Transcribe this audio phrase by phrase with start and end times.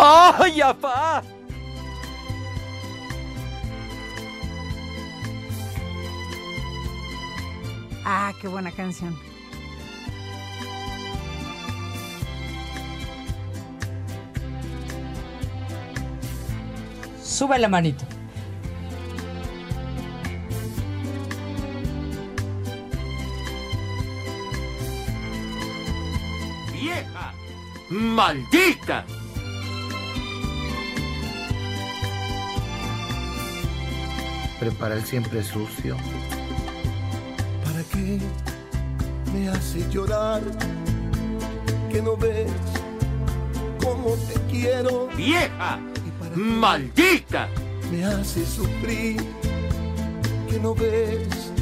[0.00, 1.24] ¡Ay, apá!
[8.04, 9.18] Ah, qué buena canción.
[17.20, 18.04] Sube la manito.
[26.72, 27.34] ¡Vieja!
[27.90, 29.04] ¡Maldita!
[34.60, 35.96] Prepara el siempre sucio.
[37.64, 38.18] ¿Para qué
[39.32, 40.42] me hace llorar?
[41.90, 42.50] Que no ves
[43.82, 45.08] cómo te quiero.
[45.16, 45.78] ¡Vieja!
[46.34, 47.48] ¡Maldita!
[47.90, 49.24] Me hace sufrir.
[50.48, 51.52] Que no ves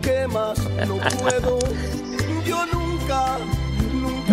[0.00, 1.58] que más no puedo.
[2.46, 3.38] Yo nunca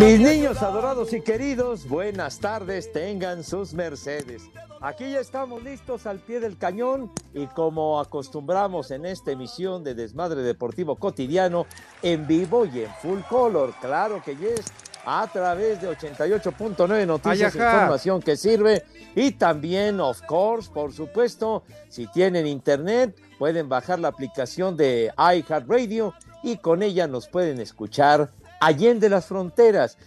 [0.02, 4.42] Mis niños adorados y queridos, buenas tardes, tengan sus mercedes.
[4.82, 9.94] Aquí ya estamos listos al pie del cañón y como acostumbramos en esta emisión de
[9.94, 11.68] Desmadre Deportivo Cotidiano,
[12.02, 14.66] en vivo y en full color, claro que yes,
[15.06, 17.74] a través de 88.9 Noticias, Ay, ajá.
[17.74, 18.84] información que sirve
[19.16, 26.16] y también, of course, por supuesto, si tienen internet, pueden bajar la aplicación de iHeartRadio
[26.42, 29.98] y con ella nos pueden escuchar allende las fronteras,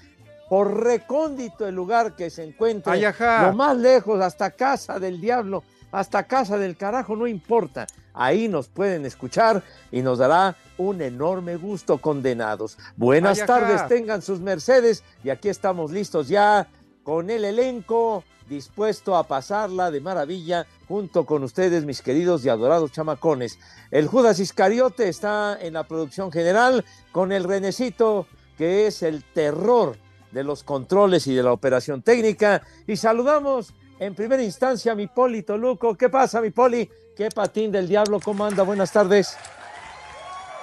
[0.49, 6.23] por recóndito el lugar que se encuentre, lo más lejos, hasta casa del diablo, hasta
[6.25, 7.87] casa del carajo, no importa.
[8.15, 12.79] Ahí nos pueden escuchar y nos dará un enorme gusto, condenados.
[12.97, 16.69] Buenas tardes, tengan sus mercedes y aquí estamos listos ya
[17.03, 22.93] con el elenco dispuesto a pasarla de maravilla junto con ustedes, mis queridos y adorados
[22.93, 23.59] chamacones.
[23.91, 28.27] El Judas Iscariote está en la producción general con el Renecito,
[28.57, 29.97] que es el terror
[30.31, 32.63] de los controles y de la operación técnica.
[32.87, 35.97] Y saludamos en primera instancia a mi Poli Toluco.
[35.97, 36.91] ¿Qué pasa, mi Poli?
[37.17, 38.21] ¿Qué patín del diablo?
[38.21, 38.65] ¿Cómo anda?
[38.65, 39.37] Buenas tardes.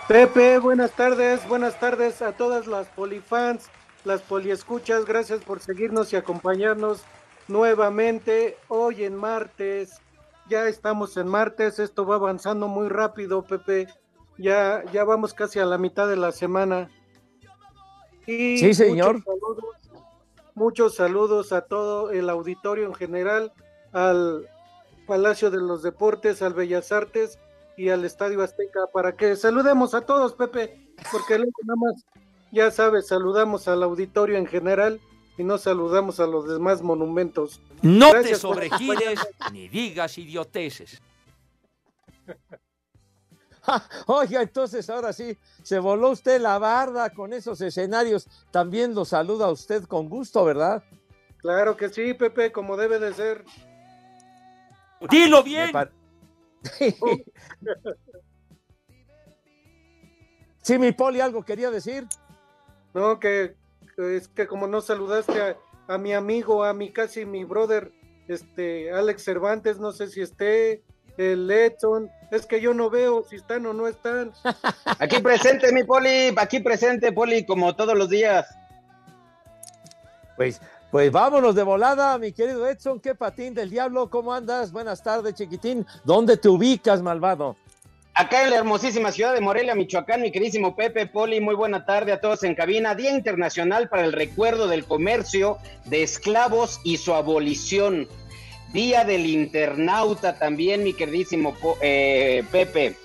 [0.08, 3.70] Pepe, buenas tardes, buenas tardes a todas las polifans,
[4.04, 7.04] las poliescuchas, gracias por seguirnos y acompañarnos
[7.48, 10.02] nuevamente hoy en martes.
[10.50, 13.88] Ya estamos en martes, esto va avanzando muy rápido, Pepe.
[14.38, 16.90] Ya, ya vamos casi a la mitad de la semana.
[18.28, 19.16] Y Sí, señor.
[19.16, 19.66] Muchos saludos,
[20.56, 23.52] muchos saludos a todo el auditorio en general,
[23.92, 24.48] al
[25.08, 27.40] Palacio de los Deportes, al Bellas Artes
[27.78, 32.06] y al Estadio Azteca para que saludemos a todos, Pepe, porque luego nada más,
[32.52, 35.00] ya sabes, saludamos al auditorio en general
[35.38, 37.62] y no saludamos a los demás monumentos.
[37.82, 39.20] No Gracias te por sobregires
[39.52, 41.02] ni digas idioteces.
[44.08, 48.28] Oiga, entonces ahora sí, se voló usted la barda con esos escenarios.
[48.52, 50.84] También lo saluda a usted con gusto, ¿verdad?
[51.38, 53.44] Claro que sí, Pepe, como debe de ser.
[55.10, 55.72] Dilo bien.
[55.72, 55.92] par-
[60.62, 62.08] sí, mi Poli, algo quería decir.
[62.94, 63.56] No, que,
[63.96, 67.92] que es que como no saludaste a, a mi amigo, a mi casi mi brother,
[68.28, 70.84] este Alex Cervantes, no sé si esté,
[71.18, 74.32] el Edson, es que yo no veo si están o no están.
[75.00, 78.48] Aquí presente, mi Poli, aquí presente, Poli, como todos los días.
[80.38, 83.00] Pues, pues vámonos de volada, mi querido Edson.
[83.00, 84.10] ¿Qué patín del diablo?
[84.10, 84.72] ¿Cómo andas?
[84.72, 85.86] Buenas tardes, chiquitín.
[86.04, 87.56] ¿Dónde te ubicas, malvado?
[88.14, 92.12] Acá en la hermosísima ciudad de Morelia, Michoacán, mi queridísimo Pepe, Poli, muy buena tarde
[92.12, 92.94] a todos en cabina.
[92.94, 98.10] Día Internacional para el Recuerdo del Comercio de Esclavos y su Abolición.
[98.74, 102.96] Día del Internauta también, mi queridísimo eh, Pepe.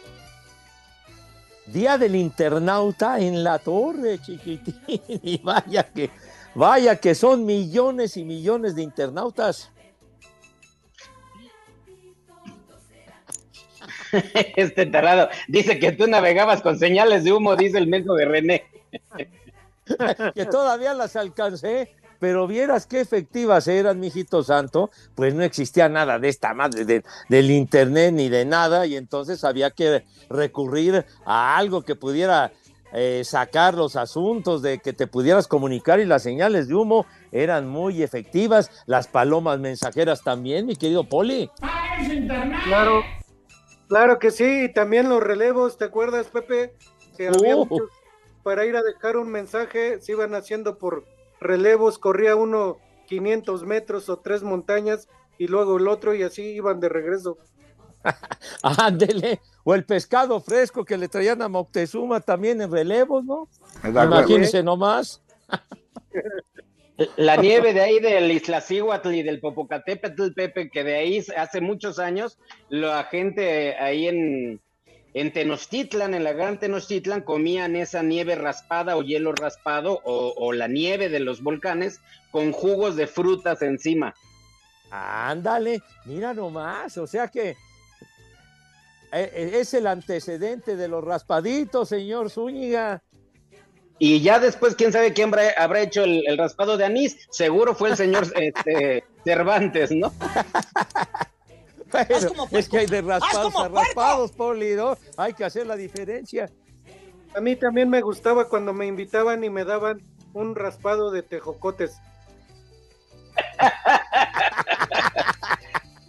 [1.66, 4.80] Día del internauta en la torre, chiquitín.
[5.22, 6.10] Y vaya que,
[6.54, 9.72] vaya que son millones y millones de internautas.
[14.56, 18.64] Este tarado dice que tú navegabas con señales de humo, dice el menso de René.
[20.34, 26.18] que todavía las alcancé, pero vieras qué efectivas eran, mijito santo, pues no existía nada
[26.18, 31.56] de esta madre de- del internet ni de nada, y entonces había que recurrir a
[31.56, 32.52] algo que pudiera
[32.92, 37.66] eh, sacar los asuntos, de que te pudieras comunicar y las señales de humo eran
[37.68, 38.70] muy efectivas.
[38.86, 41.50] Las palomas mensajeras también, mi querido Poli.
[42.64, 43.02] Claro,
[43.88, 46.74] claro que sí, y también los relevos, ¿te acuerdas, Pepe?
[47.16, 47.66] Que había Oh.
[47.66, 47.90] muchos-
[48.42, 51.04] para ir a dejar un mensaje, se iban haciendo por
[51.40, 56.80] relevos, corría uno 500 metros o tres montañas y luego el otro y así iban
[56.80, 57.38] de regreso.
[58.62, 59.40] Ándele.
[59.64, 63.48] O el pescado fresco que le traían a Moctezuma también en relevos, ¿no?
[63.84, 65.22] Imagínense nomás.
[67.16, 71.98] La nieve de ahí del Iztaccíhuatl y del Popocatépetl, Pepe, que de ahí hace muchos
[71.98, 72.38] años
[72.70, 74.60] la gente ahí en,
[75.16, 80.52] en Tenochtitlan, en la gran Tenochtitlan, comían esa nieve raspada o hielo raspado o, o
[80.52, 84.14] la nieve de los volcanes con jugos de frutas encima.
[84.90, 87.56] Ándale, mira nomás, o sea que eh,
[89.12, 93.02] eh, es el antecedente de los raspaditos, señor Zúñiga.
[93.98, 97.26] Y ya después, quién sabe quién habrá, habrá hecho el, el raspado de anís.
[97.30, 100.12] Seguro fue el señor este, Cervantes, ¿no?
[102.08, 104.96] Bueno, es que hay de raspados a raspados, Poli, ¿no?
[105.16, 106.50] Hay que hacer la diferencia.
[107.34, 110.02] A mí también me gustaba cuando me invitaban y me daban
[110.32, 111.96] un raspado de tejocotes.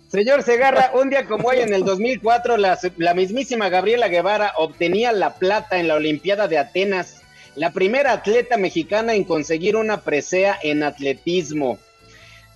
[0.09, 5.11] Señor Segarra, un día como hoy en el 2004, la, la mismísima Gabriela Guevara obtenía
[5.11, 7.21] la plata en la Olimpiada de Atenas,
[7.55, 11.77] la primera atleta mexicana en conseguir una presea en atletismo.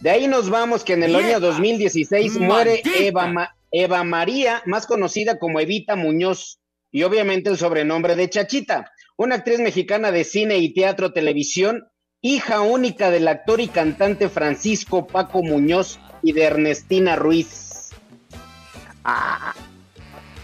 [0.01, 1.39] De ahí nos vamos que en el año ¡Vieja!
[1.39, 2.81] 2016 muere.
[2.97, 6.59] Eva, Ma- Eva María, más conocida como Evita Muñoz,
[6.91, 11.87] y obviamente el sobrenombre de Chachita, una actriz mexicana de cine y teatro televisión,
[12.21, 17.91] hija única del actor y cantante Francisco Paco Muñoz y de Ernestina Ruiz.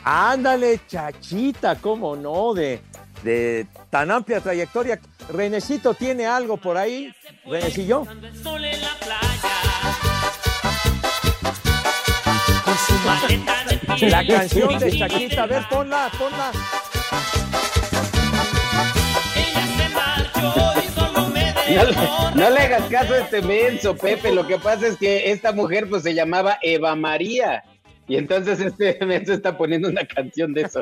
[0.04, 2.80] Ándale, chachita, cómo no, de,
[3.24, 5.00] de tan amplia trayectoria.
[5.30, 7.13] Renecito tiene algo por ahí,
[7.45, 8.06] Renecillo.
[14.01, 16.51] La canción de Chaquita, a ver, ponla, ponla.
[21.69, 24.31] No, le- no le hagas caso a este menso, Pepe.
[24.31, 27.63] Lo que pasa es que esta mujer pues se llamaba Eva María.
[28.07, 30.81] Y entonces este menso está poniendo una canción de eso.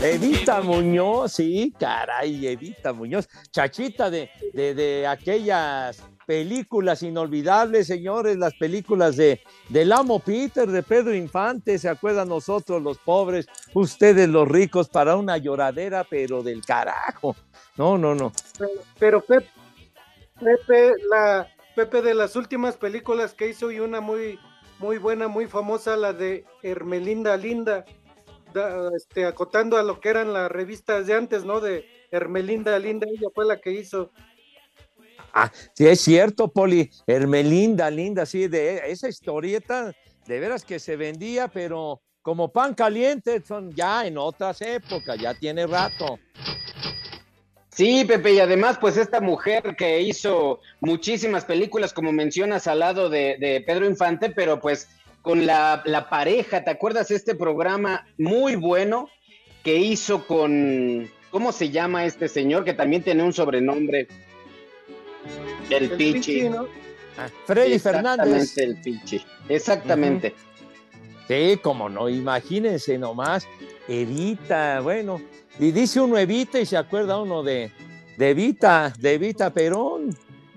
[0.00, 3.28] Evita Muñoz, sí, caray, Evita Muñoz.
[3.50, 10.82] Chachita de, de, de aquellas películas inolvidables, señores, las películas de del amo Peter, de
[10.82, 16.64] Pedro Infante, ¿se acuerdan nosotros los pobres, ustedes los ricos, para una lloradera, pero del
[16.64, 17.36] carajo?
[17.76, 18.32] No, no, no.
[18.98, 19.48] Pero Pepe,
[20.40, 24.38] Pepe, la, Pepe de las últimas películas que hizo y una muy,
[24.78, 27.84] muy buena, muy famosa, la de Hermelinda Linda,
[28.52, 31.60] da- este, acotando a lo que eran las revistas de antes, ¿no?
[31.60, 34.10] De Hermelinda Linda, ella fue la que hizo.
[35.32, 36.90] Ah, sí, es cierto, Poli.
[37.06, 39.92] Hermelinda, linda, sí, de esa historieta,
[40.26, 45.34] de veras que se vendía, pero como pan caliente, son ya en otras épocas, ya
[45.34, 46.18] tiene rato.
[47.70, 53.08] Sí, Pepe, y además, pues esta mujer que hizo muchísimas películas, como mencionas, al lado
[53.08, 54.88] de, de Pedro Infante, pero pues
[55.22, 59.08] con la, la pareja, ¿te acuerdas este programa muy bueno
[59.62, 62.64] que hizo con, ¿cómo se llama este señor?
[62.64, 64.06] Que también tiene un sobrenombre.
[65.70, 66.12] El, El Pichi.
[66.12, 66.66] Pichi, ¿no?
[67.18, 68.26] Ah, Freddy Fernández.
[68.26, 69.24] Exactamente, el Pichi.
[69.48, 70.34] Exactamente.
[71.28, 73.46] Sí, como no, imagínense nomás,
[73.88, 75.20] Evita, bueno,
[75.58, 77.70] y dice uno Evita y se acuerda uno de,
[78.16, 80.16] de Evita, de Evita Perón,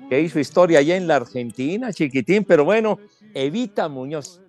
[0.09, 2.99] que hizo historia allá en la Argentina, chiquitín, pero bueno,
[3.33, 4.41] Evita Muñoz.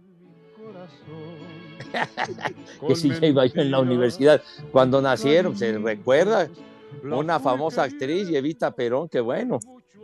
[2.86, 6.48] que sí ya iba yo en la universidad cuando nacieron, se recuerda
[7.02, 9.60] una famosa actriz, y Evita Perón, que bueno,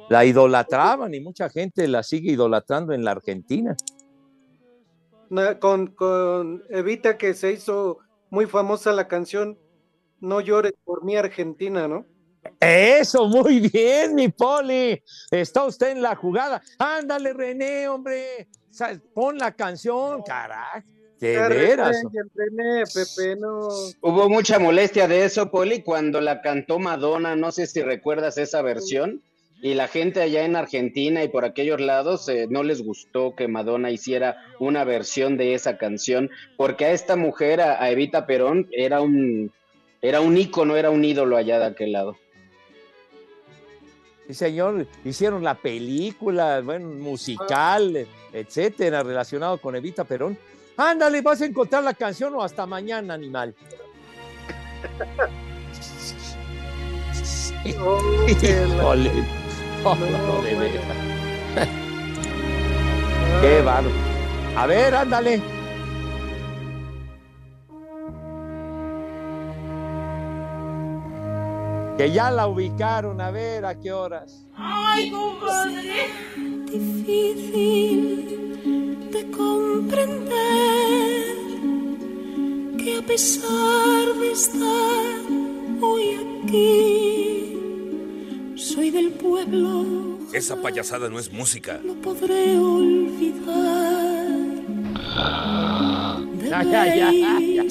[0.09, 3.77] la idolatraban y mucha gente la sigue idolatrando en la Argentina.
[5.31, 7.99] Na- con, con Evita que se hizo
[8.31, 9.59] muy famosa la canción
[10.21, 12.07] No llores por mi Argentina, ¿no?
[12.61, 15.01] Eso, muy bien, mi Poli.
[15.31, 16.61] Está usted en la jugada.
[16.79, 18.49] Ándale, René, hombre.
[19.15, 20.87] Pon la canción, carajo.
[21.19, 21.97] De veras.
[22.35, 23.69] René, Pepe, no.
[24.01, 28.61] Hubo mucha molestia de eso, Poli, cuando la cantó Madonna, no sé si recuerdas esa
[28.61, 29.23] versión,
[29.63, 33.47] y la gente allá en Argentina y por aquellos lados eh, no les gustó que
[33.47, 38.69] Madonna hiciera una versión de esa canción, porque a esta mujer, a, a Evita Perón,
[38.73, 39.53] era un,
[40.03, 42.17] era un ícono, era un ídolo allá de aquel lado.
[44.27, 44.89] Sí, señor.
[45.05, 50.37] Hicieron la película, bueno, musical, etcétera, relacionado con Evita Perón.
[50.77, 53.55] Ándale, vas a encontrar la canción o hasta mañana, animal.
[57.65, 59.42] Híjole.
[59.85, 60.85] Oh, no, de veras.
[63.41, 63.91] Qué bárbaro.
[64.57, 65.43] A ver, ándale.
[71.99, 74.47] Que ya la ubicaron, a ver a qué horas.
[74.57, 76.11] Ay, compadre.
[76.71, 78.29] Difícil
[79.11, 80.23] de comprender
[82.79, 85.21] que a pesar de estar
[85.81, 87.52] hoy aquí,
[88.63, 89.85] soy del pueblo.
[90.33, 91.81] Esa payasada no es música.
[91.85, 94.27] No podré olvidar.
[96.49, 97.65] Ya, ya, ya, ya.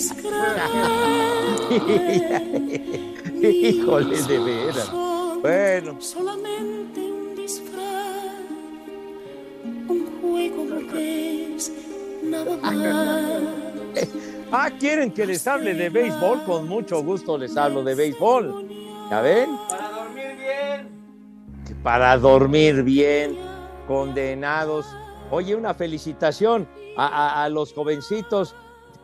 [3.50, 4.92] Híjole, de veras.
[5.42, 6.02] Bueno.
[6.02, 8.42] Solamente un disfraz,
[9.88, 10.66] un juego
[10.98, 11.72] es
[12.24, 12.76] nada más.
[14.52, 16.44] Ah, ¿quieren que les hable de béisbol?
[16.44, 18.68] Con mucho gusto les hablo de béisbol.
[19.10, 19.50] ¿Ya ven?
[21.84, 23.38] Para dormir bien.
[23.88, 24.86] Condenados.
[25.32, 28.56] Oye, una felicitación a, a- a los jovencitos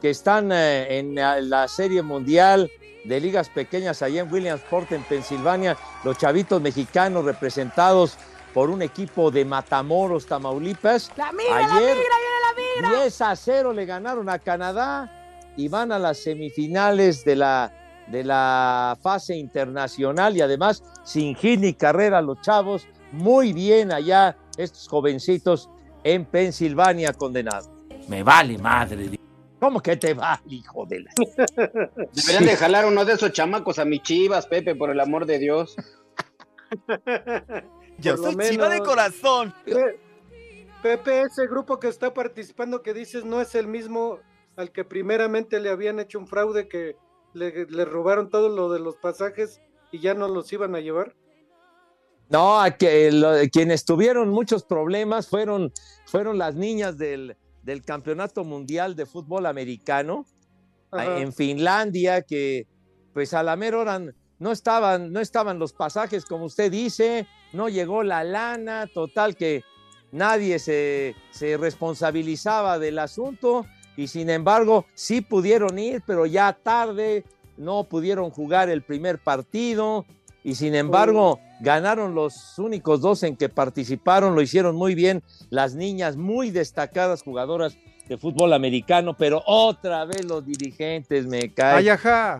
[0.02, 2.70] que están eh, en la, la Serie Mundial
[3.06, 5.76] de Ligas Pequeñas allá en Williamsport, en Pensilvania.
[6.04, 8.18] Los chavitos mexicanos representados
[8.54, 11.12] por un equipo de Matamoros, Tamaulipas.
[11.18, 13.02] La migra, la Ayer, migra, viene la migra.
[13.04, 15.12] 10 a 0 le ganaron a Canadá
[15.56, 17.72] y van a las semifinales de la,
[18.12, 24.38] de la fase internacional y además sin hit ni carrera los chavos, muy bien allá
[24.58, 25.70] estos jovencitos
[26.04, 27.70] en Pensilvania condenados.
[28.08, 29.20] Me vale madre.
[29.60, 31.12] ¿Cómo que te va, hijo de la...
[32.14, 35.40] Deberían de jalar uno de esos chamacos a mis chivas, Pepe, por el amor de
[35.40, 35.76] Dios.
[38.00, 38.88] Yo Por lo soy chiva de menos.
[38.88, 39.54] corazón.
[39.66, 40.00] Pe-
[40.84, 44.20] Pepe, ese grupo que está participando que dices no es el mismo
[44.56, 46.96] al que primeramente le habían hecho un fraude que
[47.38, 51.16] le, le robaron todo lo de los pasajes y ya no los iban a llevar.
[52.30, 55.72] No, a que lo- quienes tuvieron muchos problemas fueron,
[56.06, 60.26] fueron las niñas del, del Campeonato Mundial de Fútbol Americano
[60.92, 61.20] Ajá.
[61.20, 62.68] en Finlandia, que
[63.14, 64.02] pues a la mera hora
[64.40, 69.64] no estaban, no estaban los pasajes, como usted dice, no llegó la lana, total que
[70.12, 73.66] nadie se, se responsabilizaba del asunto
[73.98, 77.26] y sin embargo sí pudieron ir, pero ya tarde,
[77.58, 80.06] no pudieron jugar el primer partido
[80.44, 85.74] y sin embargo ganaron los únicos dos en que participaron, lo hicieron muy bien las
[85.76, 87.76] niñas, muy destacadas jugadoras
[88.08, 91.78] de fútbol americano, pero otra vez los dirigentes me caen.
[91.80, 92.40] Ay, ajá.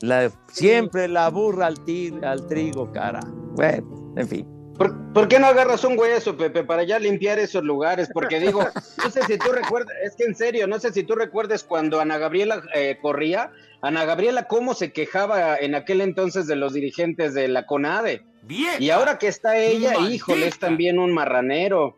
[0.00, 3.20] La- siempre la burra al, tir- al trigo, cara.
[3.54, 4.46] Bueno, en fin.
[4.82, 8.08] ¿Por, por qué no agarras un hueso, Pepe, para ya limpiar esos lugares?
[8.12, 8.64] Porque digo,
[9.04, 12.00] no sé si tú recuerdas, es que en serio, no sé si tú recuerdes cuando
[12.00, 17.32] Ana Gabriela eh, corría, Ana Gabriela cómo se quejaba en aquel entonces de los dirigentes
[17.32, 18.24] de la CONADE.
[18.48, 20.14] Y ahora que está ella, Maldita.
[20.14, 21.96] híjole, es también un marranero.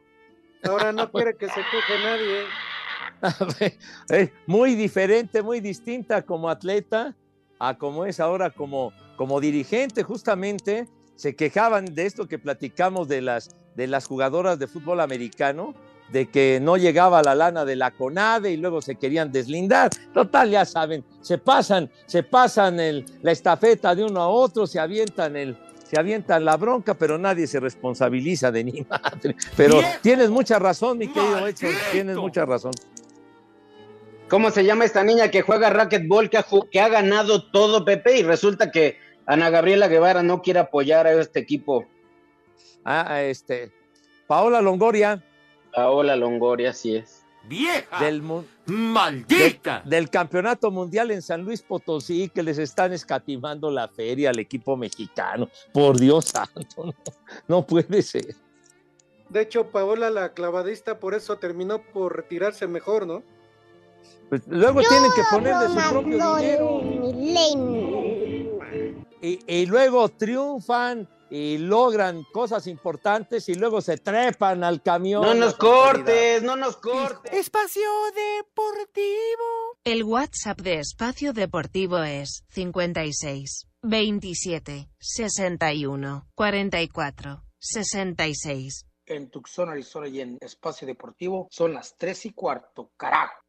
[0.63, 2.45] Ahora no quiere que se queje nadie.
[4.11, 7.17] Eh, muy diferente, muy distinta como atleta
[7.59, 10.87] a como es ahora como, como dirigente, justamente
[11.17, 15.75] se quejaban de esto que platicamos de las, de las jugadoras de fútbol americano,
[16.11, 19.91] de que no llegaba la lana de la CONADE y luego se querían deslindar.
[20.13, 24.79] Total, ya saben, se pasan, se pasan el, la estafeta de uno a otro, se
[24.79, 29.37] avientan el, se avientan la bronca, pero nadie se responsabiliza de ni madre.
[29.57, 29.91] Pero ¡Viejo!
[30.03, 31.67] tienes mucha razón, mi querido ¡Maldito!
[31.67, 32.73] Edson, tienes mucha razón.
[34.29, 38.19] ¿Cómo se llama esta niña que juega racquetball, que ha, que ha ganado todo, Pepe?
[38.19, 41.87] Y resulta que Ana Gabriela Guevara no quiere apoyar a este equipo.
[42.85, 43.73] Ah, este,
[44.27, 45.23] Paola Longoria.
[45.75, 47.23] Paola Longoria, así es.
[47.47, 48.03] ¡Vieja!
[48.03, 48.23] Del,
[48.67, 49.81] ¡Maldita!
[49.81, 54.39] del- del campeonato mundial en San Luis Potosí, que les están escatimando la feria al
[54.39, 55.49] equipo mexicano.
[55.73, 56.95] Por Dios santo, no,
[57.49, 58.35] no puede ser.
[59.29, 63.23] De hecho, Paola, la clavadista, por eso terminó por retirarse mejor, ¿no?
[64.29, 66.81] Pues luego tienen que poner de su propio dinero.
[69.25, 75.23] Y, y luego triunfan y logran cosas importantes y luego se trepan al camión.
[75.23, 77.33] No nos cortes, no nos cortes.
[77.33, 77.83] Espacio
[78.15, 79.79] Deportivo.
[79.83, 88.87] El WhatsApp de Espacio Deportivo es 56 27 61 44 66.
[89.07, 93.44] En Tucson, Arizona y en Espacio Deportivo son las tres y cuarto, carajo.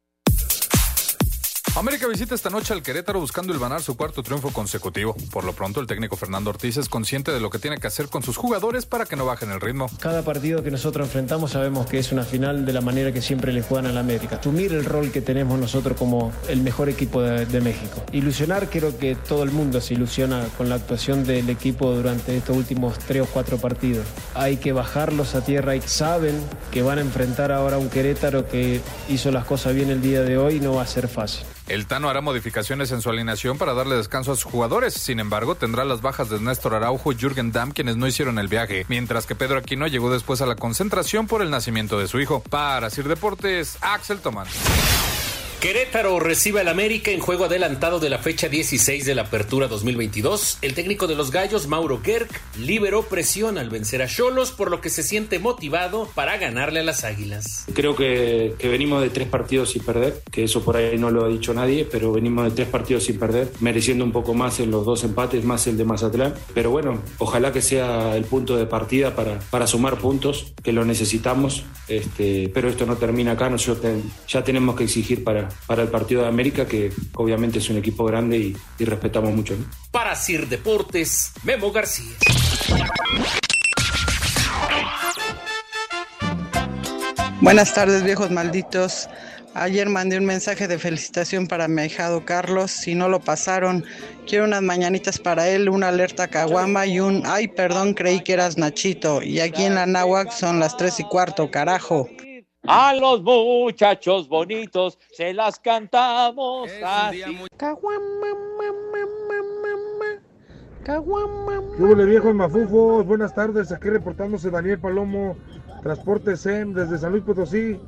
[1.76, 5.14] América visita esta noche al Querétaro buscando ilvanar su cuarto triunfo consecutivo.
[5.30, 8.08] Por lo pronto, el técnico Fernando Ortiz es consciente de lo que tiene que hacer
[8.08, 9.86] con sus jugadores para que no bajen el ritmo.
[10.00, 13.52] Cada partido que nosotros enfrentamos sabemos que es una final de la manera que siempre
[13.52, 14.36] le juegan a la América.
[14.36, 18.02] Asumir el rol que tenemos nosotros como el mejor equipo de, de México.
[18.10, 22.56] Ilusionar, creo que todo el mundo se ilusiona con la actuación del equipo durante estos
[22.56, 24.06] últimos tres o cuatro partidos.
[24.32, 26.40] Hay que bajarlos a tierra y saben
[26.70, 28.80] que van a enfrentar ahora a un Querétaro que
[29.10, 31.44] hizo las cosas bien el día de hoy y no va a ser fácil.
[31.68, 34.94] El Tano hará modificaciones en su alineación para darle descanso a sus jugadores.
[34.94, 38.48] Sin embargo, tendrá las bajas de Néstor Araujo y Jürgen Damm, quienes no hicieron el
[38.48, 42.20] viaje, mientras que Pedro Aquino llegó después a la concentración por el nacimiento de su
[42.20, 42.40] hijo.
[42.48, 44.48] Para Sir Deportes, Axel Tomás.
[45.60, 50.58] Querétaro recibe al América en juego adelantado de la fecha 16 de la Apertura 2022.
[50.60, 54.82] El técnico de los Gallos, Mauro Gerg, liberó presión al vencer a Cholos, por lo
[54.82, 57.64] que se siente motivado para ganarle a las Águilas.
[57.72, 61.28] Creo que, venimos de tres partidos sin perder, que eso por ahí no lo ha
[61.28, 64.84] dicho nadie, pero venimos de tres partidos sin perder, mereciendo un poco más en los
[64.84, 66.34] dos empates, más el de Mazatlán.
[66.52, 70.84] Pero bueno, ojalá que sea el punto de partida para, para sumar puntos, que lo
[70.84, 73.94] necesitamos, este, pero esto no termina acá, nosotros
[74.28, 78.04] ya tenemos que exigir para, para el partido de América, que obviamente es un equipo
[78.04, 79.56] grande y, y respetamos mucho.
[79.56, 79.64] ¿no?
[79.90, 82.12] Para Sir Deportes, Memo García.
[87.40, 89.08] Buenas tardes, viejos malditos.
[89.58, 92.70] Ayer mandé un mensaje de felicitación para mi ahijado Carlos.
[92.70, 93.86] Si no lo pasaron,
[94.26, 98.58] quiero unas mañanitas para él, una alerta caguama y un ay, perdón, creí que eras
[98.58, 99.22] Nachito.
[99.22, 102.06] Y aquí en la Náhuac son las tres y cuarto, carajo.
[102.68, 107.22] A los muchachos bonitos se las cantamos así.
[111.78, 115.36] Hola viejos mafufos, buenas tardes, aquí reportándose Daniel Palomo,
[115.82, 117.78] Transporte SEM desde San Luis Potosí,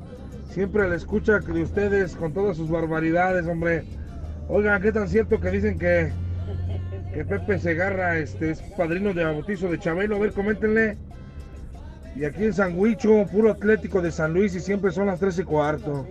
[0.49, 3.85] siempre a la escucha de ustedes con todas sus barbaridades, hombre.
[4.47, 6.11] Oigan, ¿qué tan cierto que dicen que,
[7.13, 10.15] que Pepe Segarra este, es padrino de bautizo de Chabelo?
[10.15, 10.97] A ver, coméntenle.
[12.15, 15.39] Y aquí en San Huicho, puro atlético de San Luis y siempre son las tres
[15.39, 16.05] y cuarto.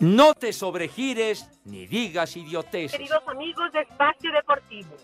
[0.00, 2.92] No te sobregires ni digas idioteces.
[2.92, 4.96] Queridos amigos de Espacio Deportivo,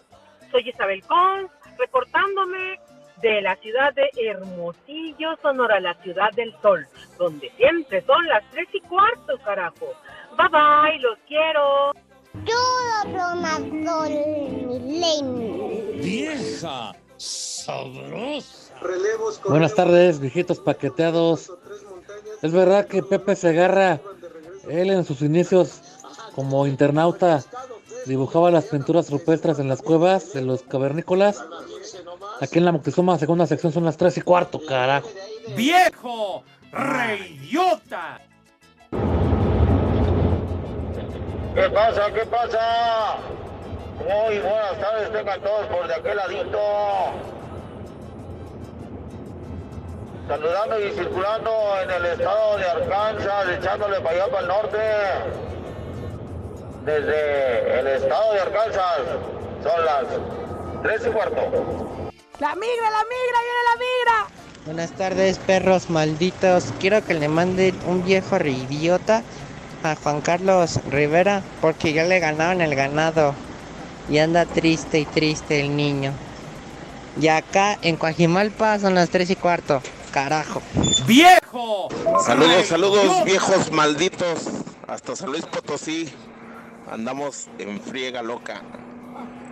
[0.50, 2.80] soy Isabel Cons, reportándome
[3.22, 6.86] de la ciudad de Hermosillo, Sonora, la ciudad del sol,
[7.18, 9.86] donde siempre son las tres y cuarto, carajo.
[10.36, 11.92] Bye bye, los quiero.
[12.44, 12.54] Yo
[13.10, 13.58] broma
[19.48, 21.52] Buenas tardes, viejitos paqueteados.
[22.42, 24.00] Es verdad que Pepe Segarra,
[24.68, 25.80] él en sus inicios
[26.34, 27.42] como internauta,
[28.06, 31.44] dibujaba las pinturas rupestres en las cuevas de los cavernícolas.
[32.40, 35.08] Aquí en la Moctezuma, segunda sección, son las tres y cuarto, carajo.
[35.56, 36.44] ¡Viejo!
[36.70, 38.20] ¡Reidiota!
[41.54, 42.12] ¿Qué pasa?
[42.12, 43.16] ¿Qué pasa?
[43.98, 46.58] Muy buenas tardes, tengan todos por de aquel ladito.
[50.28, 51.50] Saludando y circulando
[51.82, 54.78] en el estado de Arkansas, echándole para allá para el norte.
[56.84, 59.00] Desde el estado de Arkansas
[59.62, 60.04] son las
[60.82, 61.40] tres y cuarto.
[62.40, 64.28] La migra, la migra, viene la migra.
[64.66, 66.74] Buenas tardes, perros malditos.
[66.78, 69.22] Quiero que le manden un viejo reidiota
[69.82, 73.34] a Juan Carlos Rivera porque ya le ganaron el ganado.
[74.10, 76.12] Y anda triste y triste el niño.
[77.18, 79.80] Y acá en Coajimalpa son las tres y cuarto.
[80.10, 80.62] Carajo.
[81.06, 81.88] ¡Viejo!
[82.24, 84.48] Saludos, saludos, viejos malditos.
[84.86, 86.08] Hasta San Luis Potosí.
[86.90, 88.62] Andamos en friega loca.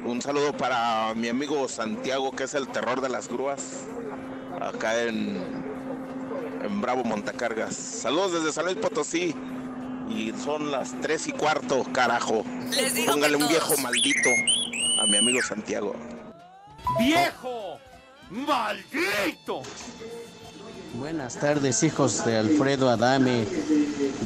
[0.05, 3.85] Un saludo para mi amigo Santiago, que es el terror de las grúas.
[4.61, 5.37] Acá en,
[6.63, 7.75] en Bravo Montacargas.
[7.77, 9.35] Saludos desde San Luis Potosí.
[10.09, 12.45] Y son las tres y cuarto, carajo.
[13.07, 14.31] Póngale un viejo maldito
[15.03, 15.95] a mi amigo Santiago.
[16.99, 17.79] ¡Viejo!
[18.31, 19.63] ¡Maldito!
[20.99, 23.45] Buenas tardes, hijos de Alfredo Adame.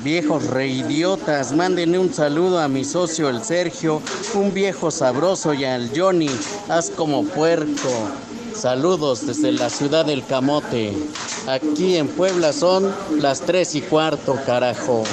[0.05, 4.01] Viejos reidiotas, mándenle un saludo a mi socio el Sergio,
[4.35, 6.31] un viejo sabroso y al Johnny,
[6.69, 8.11] haz como puerco.
[8.55, 10.93] Saludos desde la ciudad del Camote.
[11.49, 15.05] Aquí en Puebla son las tres y cuarto, carajo.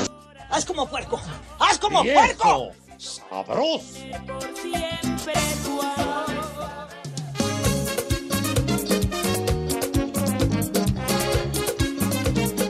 [0.49, 1.19] ¡Haz como puerco!
[1.59, 2.19] ¡Haz como ¡Viejo!
[2.19, 2.71] puerco!
[2.97, 3.83] ¡Sabroso!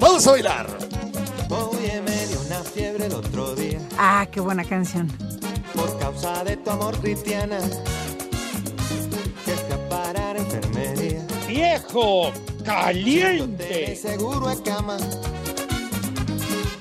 [0.07, 0.77] Vamos a bailar.
[1.49, 5.09] Oye, me dio una fiebre el otro día Ah, qué buena canción.
[5.75, 7.59] por causa de tu amor cristiana.
[9.43, 11.27] Que a enfermería.
[11.45, 12.31] ¡Viejo!
[12.57, 13.95] Te ¡Caliente!
[13.97, 14.95] seguro de cama.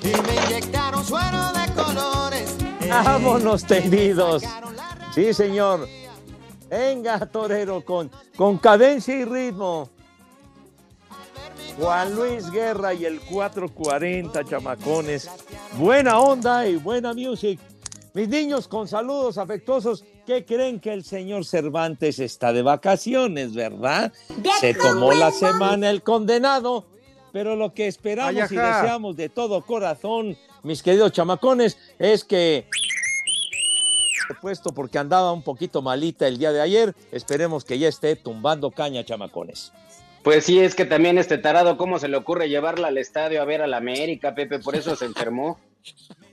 [0.05, 2.55] Y me inyectaron suero de colores.
[2.89, 4.45] Vámonos tendidos.
[5.12, 5.89] Sí, señor.
[6.71, 9.91] Venga, torero, con, con cadencia y ritmo.
[11.79, 15.31] Juan Luis Guerra y el 440 chamacones.
[15.77, 17.61] Buena onda y buena music.
[18.15, 24.11] Mis niños con saludos afectuosos, ¿qué creen que el señor Cervantes está de vacaciones, verdad?
[24.59, 26.87] Se tomó la semana el condenado,
[27.31, 32.67] pero lo que esperamos y deseamos de todo corazón, mis queridos chamacones, es que
[34.41, 38.71] puesto porque andaba un poquito malita el día de ayer, esperemos que ya esté tumbando
[38.71, 39.73] caña, chamacones.
[40.27, 43.45] Pues sí, es que también este tarado, ¿cómo se le ocurre llevarla al estadio a
[43.45, 44.59] ver a la América, Pepe?
[44.59, 45.61] Por eso se enfermó.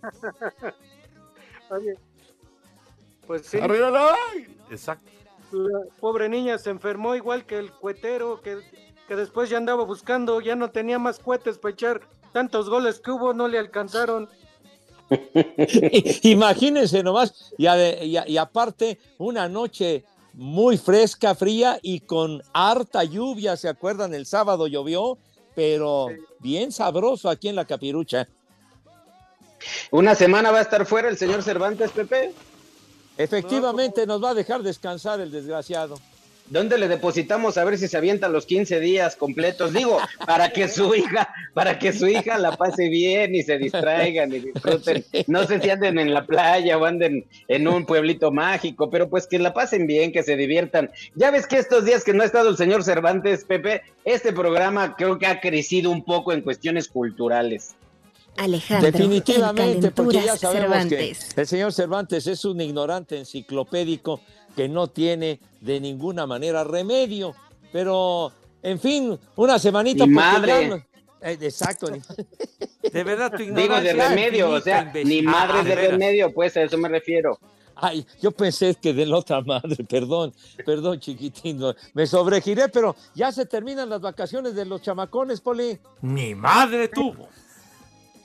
[1.70, 1.94] Oye,
[3.28, 3.60] Pues sí.
[4.72, 5.06] Exacto.
[5.52, 8.58] La pobre niña se enfermó igual que el cuetero, que,
[9.08, 12.02] que después ya andaba buscando, ya no tenía más cohetes para echar.
[12.32, 14.28] Tantos goles que hubo, no le alcanzaron.
[16.24, 22.42] Imagínense nomás, y, ade- y a- y aparte, una noche muy fresca, fría y con
[22.54, 24.14] harta lluvia, ¿se acuerdan?
[24.14, 25.18] El sábado llovió,
[25.56, 26.08] pero
[26.40, 28.28] bien sabroso aquí en la capirucha.
[29.92, 32.34] ¿Una semana va a estar fuera el señor Cervantes, Pepe?
[33.18, 36.00] Efectivamente, nos va a dejar descansar el desgraciado.
[36.48, 39.74] ¿Dónde le depositamos a ver si se avienta los 15 días completos?
[39.74, 44.32] Digo, para que su hija, para que su hija la pase bien y se distraigan
[44.34, 45.06] y disfruten.
[45.28, 49.26] No sé si anden en la playa o anden en un pueblito mágico, pero pues
[49.26, 50.92] que la pasen bien, que se diviertan.
[51.16, 54.96] Ya ves que estos días que no ha estado el señor Cervantes, Pepe, este programa
[54.96, 57.76] creo que ha crecido un poco en cuestiones culturales.
[58.36, 61.34] Alejandro, Definitivamente, porque ya sabemos Cervantes.
[61.36, 64.22] que el señor Cervantes es un ignorante enciclopédico
[64.56, 67.34] que no tiene de ninguna manera remedio.
[67.72, 70.06] Pero, en fin, una semanita.
[70.06, 70.68] Ni porque madre.
[70.70, 70.76] no-
[71.26, 71.88] Eh, exacto.
[71.88, 75.92] De verdad, tu Digo, de ignorancia remedio, o sea, ni madre Ah, de veras.
[75.92, 77.40] remedio, pues a eso me refiero.
[77.76, 80.34] Ay, yo pensé que de la otra madre, perdón,
[80.66, 81.62] perdón, chiquitín,
[81.94, 85.80] me sobregiré, pero ya se terminan las vacaciones de los chamacones, Poli.
[86.02, 87.30] Mi madre tuvo.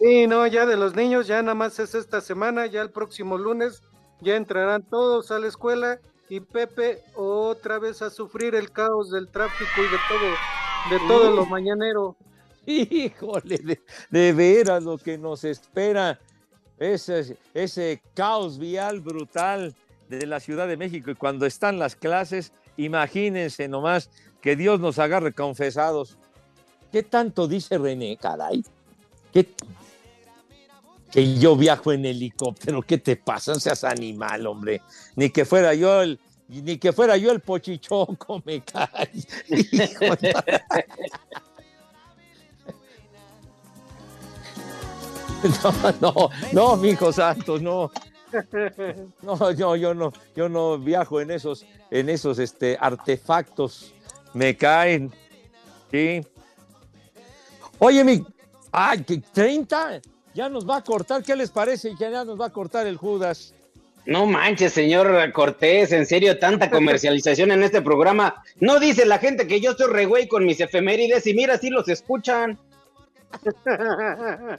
[0.01, 3.39] Sí, no, ya de los niños, ya nada más es esta semana, ya el próximo
[3.39, 3.83] lunes
[4.21, 9.29] ya entrarán todos a la escuela y Pepe otra vez a sufrir el caos del
[9.29, 12.17] tráfico y de todo, de todo lo mañanero.
[12.67, 16.19] Híjole, de, de veras lo que nos espera,
[16.79, 19.75] ese, ese caos vial brutal
[20.09, 24.11] de la Ciudad de México y cuando están las clases, imagínense nomás
[24.43, 26.17] que Dios nos agarre confesados.
[26.93, 28.63] ¿Qué tanto dice René, caray?
[29.33, 29.49] ¿Qué-
[31.11, 33.53] que yo viajo en helicóptero, ¿qué te pasa?
[33.53, 34.83] No seas animal, hombre.
[35.17, 39.11] Ni que fuera yo el, ni que fuera yo el pochichoco, me cae.
[45.63, 47.91] No, no, no, mi hijo santo, no.
[49.23, 53.93] No, yo, yo no, yo no viajo en esos, en esos este, artefactos.
[54.35, 55.13] Me caen.
[55.91, 56.27] Sí.
[57.79, 58.25] Oye, mi.
[58.71, 60.01] ¡Ay, que 30!
[60.35, 61.23] Ya nos va a cortar.
[61.23, 61.95] ¿Qué les parece?
[61.97, 63.55] Que ya nos va a cortar el Judas.
[64.09, 68.43] No manches, señor Cortés, en serio, tanta comercialización en este programa.
[68.59, 71.69] No dice la gente que yo estoy re güey con mis efemérides y mira, si
[71.69, 72.59] los escuchan.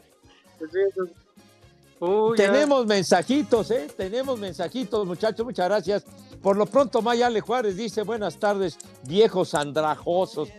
[2.00, 2.52] Uy, ya.
[2.52, 3.88] Tenemos mensajitos, ¿eh?
[3.98, 5.44] Tenemos mensajitos, muchachos.
[5.46, 6.06] Muchas gracias.
[6.44, 8.78] Por lo pronto, Mayale Juárez dice: Buenas tardes,
[9.08, 10.50] viejos andrajosos.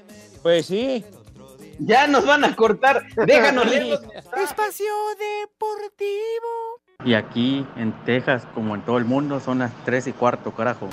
[0.43, 1.05] Pues sí.
[1.83, 3.03] Ya nos van a cortar.
[3.27, 4.01] Déjanos leerlos.
[4.37, 6.81] Espacio Deportivo.
[7.05, 10.91] Y aquí en Texas, como en todo el mundo, son las 3 y cuarto, carajo.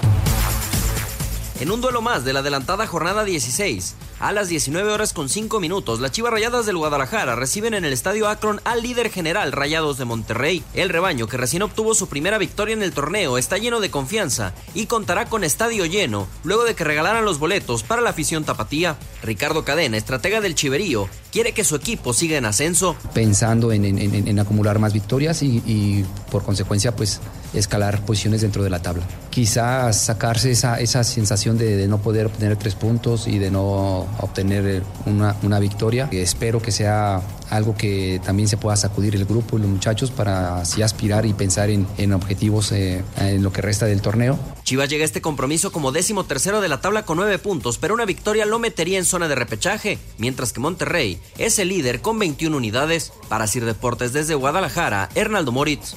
[1.59, 5.59] En un duelo más de la adelantada jornada 16, a las 19 horas con 5
[5.59, 9.97] minutos, las Chivas Rayadas del Guadalajara reciben en el Estadio Akron al líder general Rayados
[9.97, 10.63] de Monterrey.
[10.75, 14.53] El rebaño, que recién obtuvo su primera victoria en el torneo, está lleno de confianza
[14.75, 18.95] y contará con estadio lleno luego de que regalaran los boletos para la afición tapatía.
[19.23, 22.95] Ricardo Cadena, estratega del Chiverío, quiere que su equipo siga en ascenso.
[23.15, 27.19] pensando en, acumular más victorias y, y, por consecuencia pues
[27.53, 29.03] escalar posiciones dentro de la tabla.
[29.29, 34.65] Quizás sacarse esa, esa sensación de, no poder obtener tres puntos y de no obtener
[34.67, 36.09] eh, una, una victoria.
[36.11, 40.61] Espero que sea algo que también se pueda sacudir el grupo y los muchachos para
[40.61, 44.37] así aspirar y pensar en, en objetivos eh, en lo que resta del torneo.
[44.63, 47.93] Chivas llega a este compromiso como décimo tercero de la tabla con nueve puntos, pero
[47.93, 52.19] una victoria lo metería en zona de repechaje, mientras que Monterrey es el líder con
[52.19, 53.13] 21 unidades.
[53.29, 55.95] Para Sir Deportes desde Guadalajara, Hernaldo Moritz.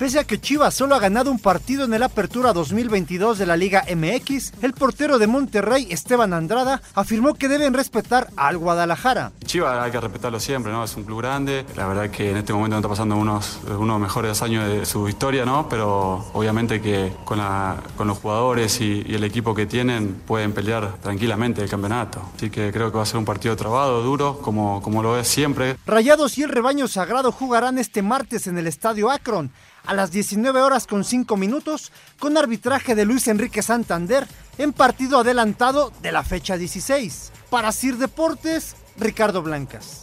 [0.00, 3.54] Pese a que Chivas solo ha ganado un partido en el Apertura 2022 de la
[3.54, 9.32] Liga MX, el portero de Monterrey, Esteban Andrada, afirmó que deben respetar al Guadalajara.
[9.44, 10.84] Chivas hay que respetarlo siempre, ¿no?
[10.84, 11.66] Es un club grande.
[11.76, 14.66] La verdad que en este momento no está pasando unos, uno de los mejores años
[14.66, 15.68] de su historia, ¿no?
[15.68, 20.54] Pero obviamente que con, la, con los jugadores y, y el equipo que tienen pueden
[20.54, 22.22] pelear tranquilamente el campeonato.
[22.34, 25.28] Así que creo que va a ser un partido trabado, duro, como, como lo es
[25.28, 25.76] siempre.
[25.84, 29.52] Rayados y el rebaño sagrado jugarán este martes en el Estadio Akron
[29.84, 34.26] a las 19 horas con 5 minutos con arbitraje de Luis Enrique Santander
[34.58, 37.32] en partido adelantado de la fecha 16.
[37.48, 40.02] Para Sir Deportes, Ricardo Blancas.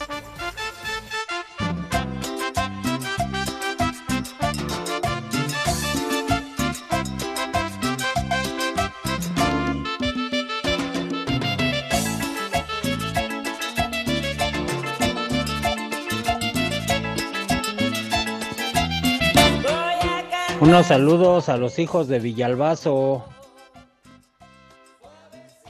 [20.67, 23.23] Unos saludos a los hijos de Villalbazo.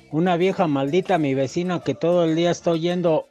[0.09, 3.27] Una vieja maldita, mi vecina, que todo el día está oyendo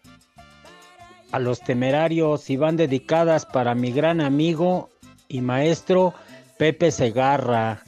[1.33, 4.90] a los temerarios y van dedicadas para mi gran amigo
[5.26, 6.14] y maestro
[6.57, 7.83] Pepe Segarra.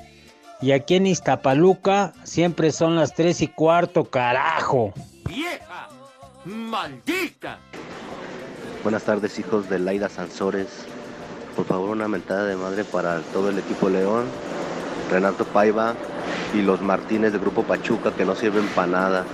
[0.61, 4.93] Y aquí en Iztapaluca siempre son las tres y cuarto, carajo.
[5.29, 5.89] ¡Vieja!
[6.47, 7.61] ¡Maldita!
[8.83, 10.85] Buenas tardes, hijos de Laida Sansores.
[11.59, 14.27] Por favor, una mentada de madre para todo el equipo León,
[15.11, 15.95] Renato Paiva
[16.55, 19.25] y los Martínez del Grupo Pachuca que no sirven para nada.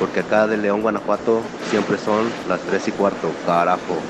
[0.00, 4.00] Porque acá de León, Guanajuato, siempre son las 3 y cuarto, carajo.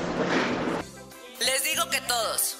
[1.39, 2.57] Les digo que todos.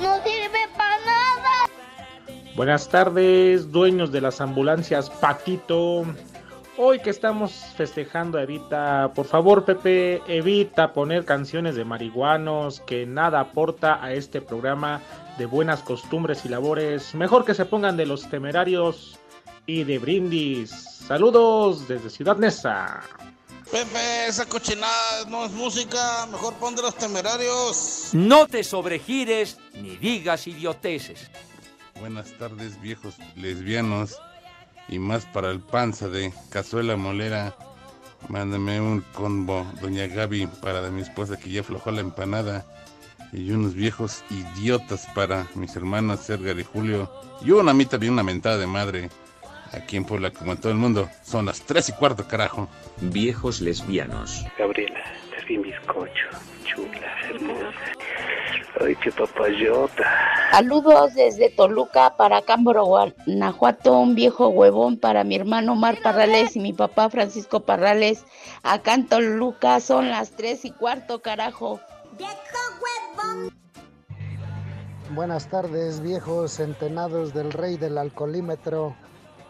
[0.00, 2.54] No sirve para nada.
[2.54, 6.04] Buenas tardes, dueños de las ambulancias Paquito.
[6.84, 13.06] Hoy que estamos festejando a Evita, por favor Pepe, evita poner canciones de marihuanos que
[13.06, 15.00] nada aporta a este programa
[15.38, 17.14] de buenas costumbres y labores.
[17.14, 19.16] Mejor que se pongan de los temerarios
[19.64, 20.70] y de brindis.
[20.70, 23.00] Saludos desde Ciudad Neza.
[23.70, 28.08] Pepe, esa cochinada no es música, mejor pon de los temerarios.
[28.12, 31.30] No te sobregires ni digas idioteces.
[32.00, 34.18] Buenas tardes, viejos lesbianos.
[34.88, 37.54] Y más para el panza de cazuela molera.
[38.28, 42.64] Mándame un combo, doña Gaby, para de mi esposa que ya aflojó la empanada.
[43.32, 47.10] Y unos viejos idiotas para mis hermanos Sergar y Julio.
[47.44, 49.10] Y una mitad también una mentada de madre.
[49.72, 52.68] Aquí en Puebla, como en todo el mundo, son las tres y cuarto, carajo.
[53.00, 54.44] Viejos lesbianos.
[54.58, 56.28] Gabriela, te vi bizcocho.
[56.64, 57.92] Chula, hermosa.
[58.84, 60.32] Ay, qué papayota.
[60.50, 66.60] Saludos desde Toluca para Cámbaro, Guanajuato, un viejo huevón para mi hermano Omar Parrales y
[66.60, 68.24] mi papá Francisco Parrales.
[68.62, 71.80] Acá en Toluca son las tres y cuarto, carajo.
[72.18, 72.34] ¡Viejo
[72.82, 73.50] huevón!
[75.14, 78.96] Buenas tardes, viejos centenados del rey del alcoholímetro,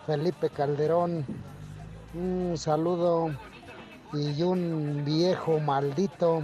[0.06, 1.24] Felipe Calderón.
[2.14, 3.30] Un saludo
[4.12, 6.42] y un viejo maldito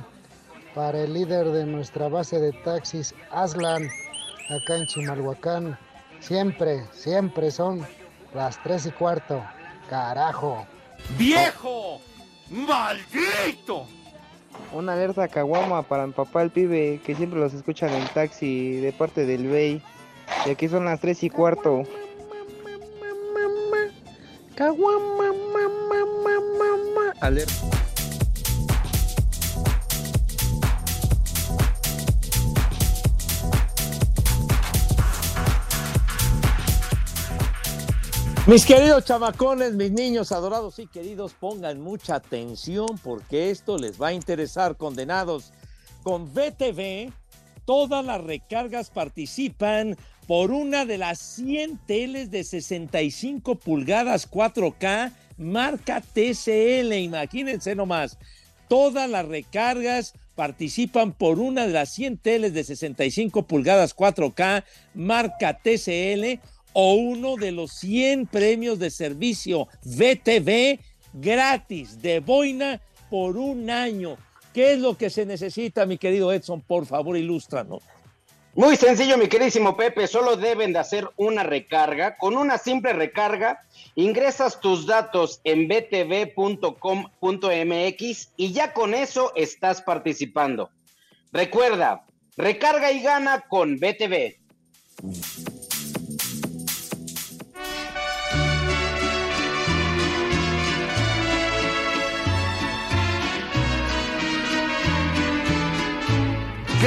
[0.75, 5.79] para el líder de nuestra base de taxis, Aslan, acá en Chimalhuacán.
[6.21, 7.87] Siempre, siempre son
[8.35, 9.43] las tres y cuarto.
[9.89, 10.67] Carajo.
[11.19, 12.01] ¡Viejo!
[12.51, 13.87] ¡Maldito!
[14.73, 18.77] Una alerta a Caguama para mi papá el pibe, que siempre los escuchan en taxi
[18.77, 19.83] de parte del Bey.
[20.47, 21.85] Y aquí son las tres y cuarto.
[24.59, 25.33] Caguama,
[27.21, 27.53] Alerta.
[38.49, 44.09] Mis queridos chamacones, mis niños adorados y queridos, pongan mucha atención porque esto les va
[44.09, 45.53] a interesar, condenados.
[46.03, 47.13] Con VTV,
[47.65, 49.97] todas las recargas participan
[50.29, 58.19] por una de las 100 teles de 65 pulgadas 4K marca TCL, imagínense nomás.
[58.69, 65.55] Todas las recargas participan por una de las 100 teles de 65 pulgadas 4K marca
[65.55, 66.41] TCL
[66.75, 70.79] o uno de los 100 premios de servicio VTV
[71.15, 74.19] gratis de boina por un año.
[74.53, 76.61] ¿Qué es lo que se necesita, mi querido Edson?
[76.61, 77.83] Por favor, ilústranos.
[78.59, 82.17] Muy sencillo, mi queridísimo Pepe, solo deben de hacer una recarga.
[82.17, 83.63] Con una simple recarga,
[83.95, 86.73] ingresas tus datos en btv.com.mx
[88.37, 90.71] y ya con eso estás participando.
[91.31, 92.05] Recuerda,
[92.37, 94.35] recarga y gana con BTV.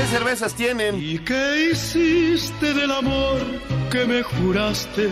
[0.02, 0.96] ¿Qué cervezas tienen?
[1.00, 3.40] ¿Y qué hiciste del amor
[3.92, 5.08] que me juraste?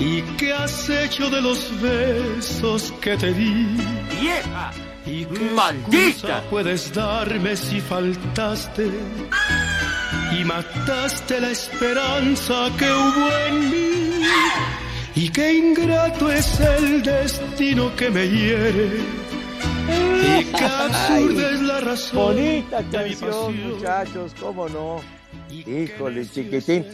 [0.00, 3.76] ¿Y qué has hecho de los besos que te di?
[4.22, 4.70] ¡Vieja!
[5.04, 6.42] ¿Y qué ¡Maldita!
[6.48, 8.88] puedes darme si faltaste?
[10.32, 14.22] Y mataste la esperanza que hubo en mí.
[15.14, 19.27] Y qué ingrato es el destino que me hiere.
[19.88, 22.36] Y qué absurda es la razón.
[22.36, 25.00] Bonita canción, muchachos, cómo no.
[25.50, 26.84] Híjole, chiquitín.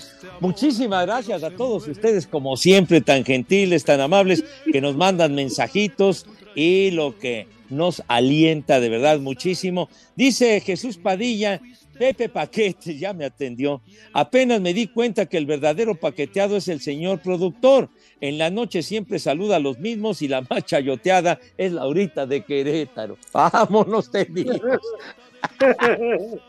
[0.41, 6.27] Muchísimas gracias a todos ustedes, como siempre, tan gentiles, tan amables, que nos mandan mensajitos
[6.55, 9.89] y lo que nos alienta de verdad muchísimo.
[10.17, 11.61] Dice Jesús Padilla,
[11.99, 13.83] Pepe Paquete, ya me atendió.
[14.13, 17.89] Apenas me di cuenta que el verdadero paqueteado es el señor productor.
[18.25, 22.43] En la noche siempre saluda a los mismos y la más chayoteada es Laurita de
[22.43, 23.19] Querétaro.
[23.33, 24.61] Vámonos, tendidos.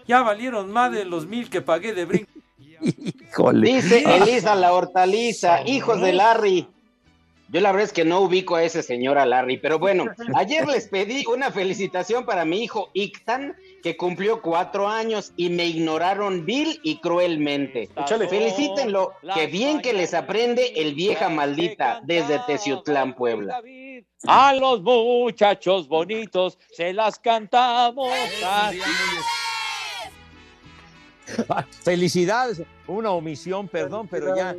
[0.07, 2.31] Ya valieron más de los mil que pagué de brinco.
[2.81, 3.73] Híjole.
[3.73, 6.65] Dice Elisa la hortaliza, hijos de Larry.
[7.49, 10.65] Yo la verdad es que no ubico a ese señor a Larry, pero bueno, ayer
[10.65, 13.53] les pedí una felicitación para mi hijo Ictan,
[13.85, 17.87] que cumplió cuatro años y me ignoraron vil y cruelmente.
[17.95, 18.27] Échale.
[18.27, 23.61] Felicítenlo, que bien que les aprende el vieja maldita desde Teciutlán, Puebla.
[24.25, 28.09] A los muchachos bonitos se las cantamos.
[28.43, 28.79] así.
[31.83, 34.55] Felicidades, una omisión, perdón, pero ya,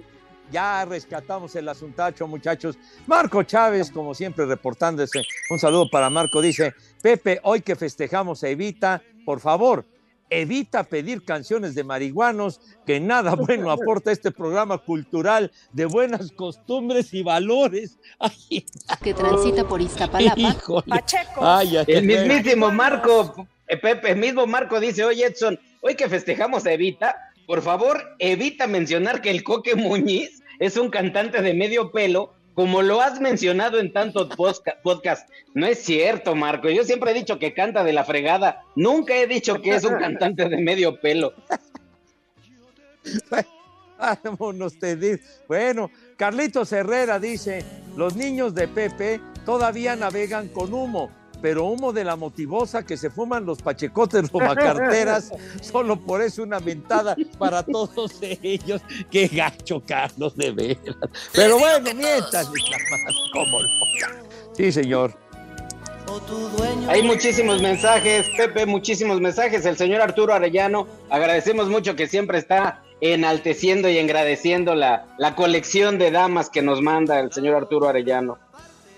[0.53, 2.79] ya rescatamos el asuntacho, muchachos.
[3.09, 5.23] Marco Chávez, como siempre, reportándose.
[5.51, 6.41] Un saludo para Marco.
[6.41, 9.85] Dice, Pepe, hoy que festejamos a Evita, por favor,
[10.31, 17.13] evita pedir canciones de marihuanos, que nada bueno aporta este programa cultural de buenas costumbres
[17.13, 17.99] y valores.
[18.21, 18.65] Ay,
[19.03, 20.41] que transita por Iztapalapa.
[20.41, 20.87] híjole.
[20.89, 21.45] Pacheco.
[21.45, 26.09] Ay, ay, El mismísimo Marco, eh, Pepe, el mismo Marco dice, oye Edson, hoy que
[26.09, 31.53] festejamos a Evita, por favor, evita mencionar que el Coque Muñiz es un cantante de
[31.53, 34.35] medio pelo, como lo has mencionado en tantos
[34.83, 35.31] podcasts.
[35.55, 39.27] No es cierto, Marco, yo siempre he dicho que canta de la fregada, nunca he
[39.27, 41.35] dicho que es un cantante de medio pelo.
[45.47, 47.63] Bueno, Carlitos Herrera dice,
[47.95, 53.11] los niños de Pepe todavía navegan con humo, pero humo de la motivosa que se
[53.11, 58.83] fuman los pachecotes robacarteras, solo por eso una mentada para todos ellos.
[59.11, 60.97] Qué gacho, Carlos, de veras.
[61.33, 62.51] Pero bueno, mientras,
[63.33, 63.69] cómo no.
[64.55, 65.15] Sí, señor.
[66.89, 69.67] Hay muchísimos mensajes, Pepe, muchísimos mensajes.
[69.67, 75.99] El señor Arturo Arellano, agradecemos mucho que siempre está enalteciendo y agradeciendo la, la colección
[75.99, 78.39] de damas que nos manda el señor Arturo Arellano.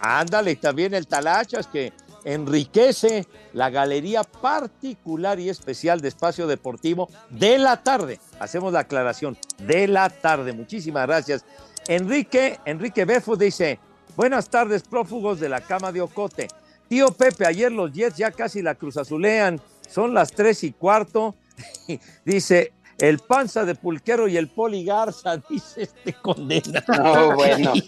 [0.01, 1.93] Ándale, y también el Talachas que
[2.29, 8.21] enriquece la galería particular y especial de Espacio Deportivo de la tarde.
[8.39, 10.53] Hacemos la aclaración, de la tarde.
[10.53, 11.45] Muchísimas gracias.
[11.87, 13.79] Enrique, Enrique Befo dice,
[14.15, 16.49] buenas tardes, prófugos de la cama de Ocote.
[16.87, 19.59] Tío Pepe, ayer los Jets ya casi la cruzazulean.
[19.89, 21.35] Son las tres y cuarto.
[22.27, 26.85] dice, el panza de pulquero y el poli Garza, dice este condena.
[26.89, 27.73] No, bueno.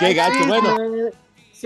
[0.00, 0.76] Qué gacho, bueno.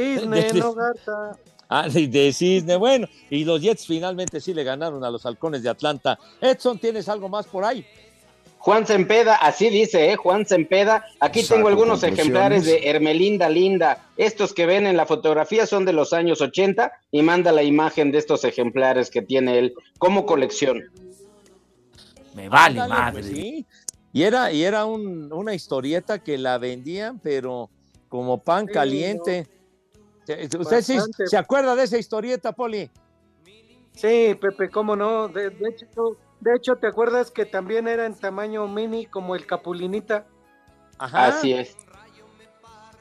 [0.02, 1.36] Cisne, De- no garza.
[1.68, 5.68] Ah, de cisne, bueno, y los Jets finalmente sí le ganaron a los halcones de
[5.68, 6.18] Atlanta.
[6.40, 7.84] Edson, ¿tienes algo más por ahí?
[8.60, 10.16] Juan Sempeda, así dice, ¿eh?
[10.16, 11.04] Juan Sempeda.
[11.20, 14.06] Aquí tengo algunos ejemplares de Hermelinda Linda.
[14.16, 18.12] Estos que ven en la fotografía son de los años 80 y manda la imagen
[18.12, 20.84] de estos ejemplares que tiene él como colección.
[22.34, 23.12] Me vale Ándale, madre.
[23.12, 23.66] pues sí.
[24.12, 27.68] Y era, y era un- una historieta que la vendían, pero
[28.08, 29.40] como pan Sí, caliente.
[29.42, 29.57] ¿Usted
[30.58, 32.90] ¿Usted sí se acuerda de esa historieta, Poli?
[33.92, 35.28] Sí, Pepe, cómo no.
[35.28, 39.46] De, de hecho, de hecho, ¿te acuerdas que también era en tamaño mini como el
[39.46, 40.26] Capulinita?
[40.98, 41.28] Ajá.
[41.28, 41.76] Así es.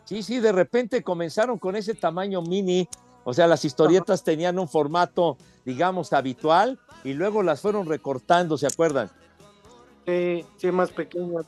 [0.05, 2.87] Sí, sí, de repente comenzaron con ese tamaño mini,
[3.25, 8.67] o sea, las historietas tenían un formato, digamos, habitual, y luego las fueron recortando, ¿se
[8.67, 9.11] acuerdan?
[10.05, 11.41] Sí, sí, más pequeño.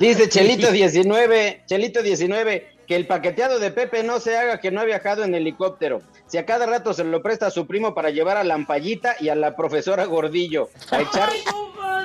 [0.00, 4.80] Dice Chelito 19, Chelito 19, que el paqueteado de Pepe no se haga que no
[4.80, 6.00] ha viajado en helicóptero.
[6.26, 9.14] Si a cada rato se lo presta a su primo para llevar a la ampallita
[9.20, 11.28] y a la profesora Gordillo a echar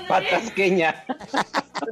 [0.10, 1.06] patasqueña.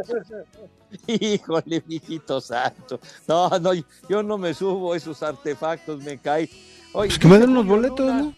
[1.07, 2.99] Híjole, mijito santo.
[3.27, 3.71] No, no,
[4.09, 6.49] yo no me subo a esos artefactos, me cae.
[6.91, 8.35] Oye, Pues que me den unos Julio boletos, Luna, ¿no?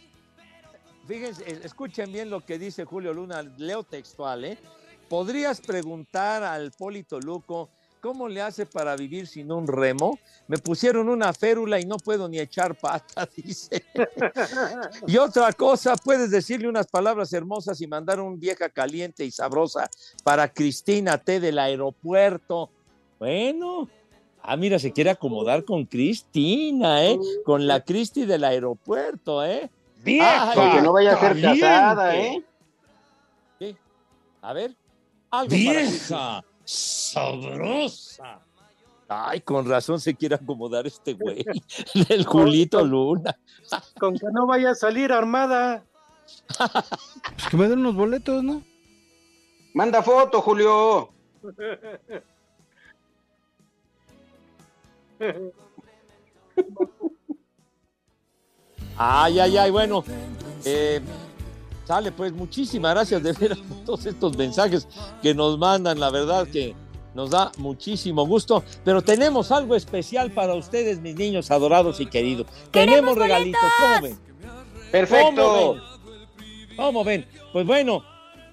[1.08, 4.60] Fíjense, escuchen bien lo que dice Julio Luna, leo textual, ¿eh?
[5.10, 7.70] ¿Podrías preguntar al Polito Luco
[8.04, 10.20] ¿cómo le hace para vivir sin un remo?
[10.48, 13.86] Me pusieron una férula y no puedo ni echar pata, dice.
[15.08, 19.90] y otra cosa, puedes decirle unas palabras hermosas y mandar un vieja caliente y sabrosa
[20.22, 22.70] para Cristina T del aeropuerto.
[23.20, 23.88] Bueno,
[24.42, 27.18] ah, mira, se quiere acomodar con Cristina, ¿eh?
[27.46, 29.72] Con la Cristi del aeropuerto, ¿eh?
[30.04, 30.52] ¡Vieja!
[30.54, 32.44] Porque no vaya a ser casada, ¿eh?
[33.58, 33.78] ¿Qué?
[34.42, 34.76] A ver.
[35.32, 36.44] Algo ¡Vieja!
[36.66, 38.42] ¡Sabrosa!
[39.08, 41.46] Ay, con razón se quiere acomodar este güey,
[42.10, 43.38] el Julito Luna.
[44.00, 45.84] Con que no vaya a salir armada.
[47.36, 48.64] Pues que me den unos boletos, ¿no?
[49.74, 51.10] Manda foto, Julio.
[58.98, 60.04] Ay, ay, ay, bueno.
[60.64, 61.02] Eh,
[61.86, 64.88] sale, pues muchísimas gracias de ver todos estos mensajes
[65.22, 66.76] que nos mandan, la verdad que
[67.14, 72.48] nos da muchísimo gusto, pero tenemos algo especial para ustedes, mis niños adorados y queridos.
[72.72, 74.18] Tenemos regalitos, ¿cómo ven?
[74.92, 75.44] Perfecto.
[75.44, 75.84] ¿Cómo ven?
[76.76, 77.28] ¿Cómo ven?
[77.52, 78.04] Pues bueno,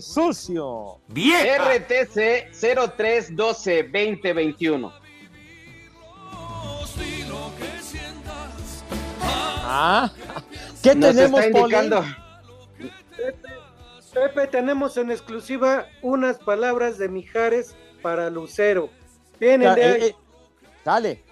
[0.00, 1.00] ¡Sucio!
[1.08, 1.46] ¡Bien!
[1.60, 4.92] RTC 0312 2021.
[9.66, 10.12] Ah,
[10.84, 11.74] ¿qué Nos tenemos, está Poli?
[11.74, 12.04] indicando.
[14.12, 18.88] Pepe, tenemos en exclusiva unas palabras de Mijares para Lucero.
[19.40, 20.02] Vienen de eh, ahí.
[20.02, 20.16] eh,
[20.84, 21.24] Dale.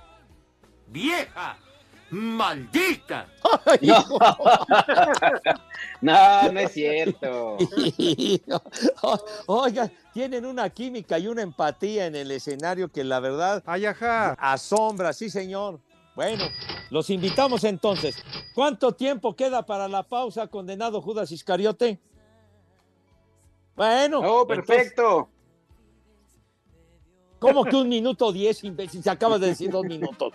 [0.89, 1.57] ¡Vieja!
[2.11, 3.27] ¡Maldita!
[3.81, 4.05] No.
[6.01, 7.57] no, no es cierto.
[9.47, 13.63] Oiga, tienen una química y una empatía en el escenario que la verdad
[14.39, 15.81] asombra, sí señor.
[16.15, 16.45] Bueno,
[16.91, 18.17] los invitamos entonces.
[18.55, 21.99] ¿Cuánto tiempo queda para la pausa, condenado Judas Iscariote?
[23.75, 24.21] Bueno.
[24.21, 25.29] Oh, perfecto.
[27.39, 29.03] ¿Cómo que un minuto diez, imbécil?
[29.03, 30.33] Se acaba de decir dos minutos.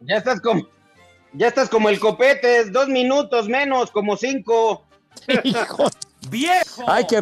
[0.00, 0.66] Ya estás como,
[1.32, 4.84] ya estás como el copetes, dos minutos menos, como cinco.
[5.44, 5.86] Hijo.
[6.30, 6.82] ¡Viejo!
[6.88, 7.20] Hay que,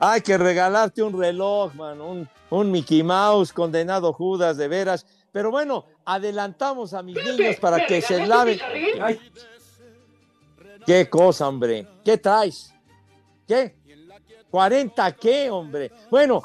[0.00, 5.06] hay que regalarte un reloj, man, un, un Mickey Mouse, condenado Judas, de veras.
[5.32, 8.60] Pero bueno, adelantamos a mis niños para que se laven.
[9.00, 9.18] Ay,
[10.86, 11.86] ¿Qué cosa, hombre?
[12.04, 12.72] ¿Qué traes?
[13.46, 13.82] ¿Qué?
[14.50, 15.90] ¿40 qué, hombre?
[16.10, 16.42] Bueno,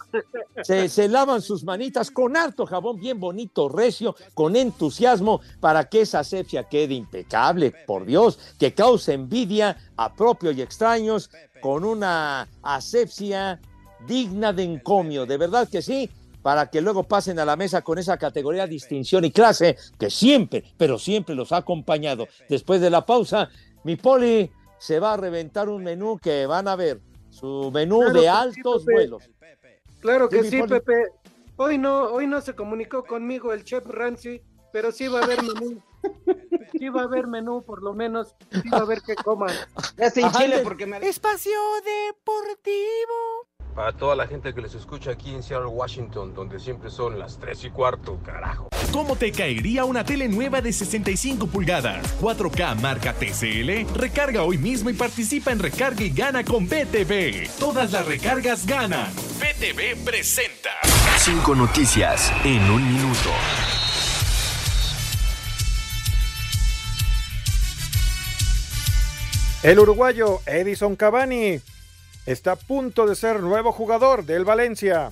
[0.63, 6.01] se, se lavan sus manitas con harto jabón bien bonito, recio, con entusiasmo, para que
[6.01, 11.29] esa asepsia quede impecable, por Dios, que cause envidia a propios y extraños,
[11.59, 13.59] con una asepsia
[14.07, 16.09] digna de encomio, de verdad que sí,
[16.47, 20.63] para que luego pasen a la mesa con esa categoría, distinción y clase que siempre,
[20.77, 22.25] pero siempre los ha acompañado.
[22.47, 23.49] Después de la pausa,
[23.83, 28.13] mi poli se va a reventar un menú que van a ver, su menú Claro
[28.13, 29.29] de sí, altos vuelos.
[29.99, 30.61] Claro que Sí.
[30.63, 30.93] Pepe.
[31.57, 34.41] Hoy no, hoy no se comunicó conmigo el chef Rancy,
[34.71, 35.83] pero sí va a haber menú.
[36.79, 38.35] Sí va a haber menú, por lo menos.
[38.53, 39.53] Sí va a haber que coman.
[39.97, 40.97] Ya sin Ajá, chile le- porque me...
[40.99, 41.51] Espacio
[41.83, 43.49] Deportivo.
[43.77, 47.37] Para toda la gente que les escucha aquí en Seattle, Washington, donde siempre son las
[47.37, 48.69] 3 y cuarto, carajo.
[48.91, 52.19] ¿Cómo te caería una tele nueva de 65 pulgadas?
[52.19, 53.95] 4K marca TCL.
[53.95, 57.47] Recarga hoy mismo y participa en Recarga y Gana con BTV.
[57.59, 59.13] Todas las recargas ganan.
[59.13, 60.71] BTV presenta.
[61.19, 63.29] Cinco noticias en un minuto.
[69.61, 71.61] El uruguayo Edison Cavani
[72.27, 75.11] está a punto de ser nuevo jugador del Valencia.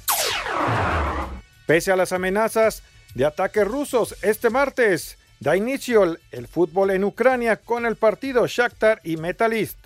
[1.66, 2.84] Pese a las amenazas
[3.16, 9.00] de ataques rusos este martes, da inicio el fútbol en Ucrania con el partido Shakhtar
[9.04, 9.80] y Metalist.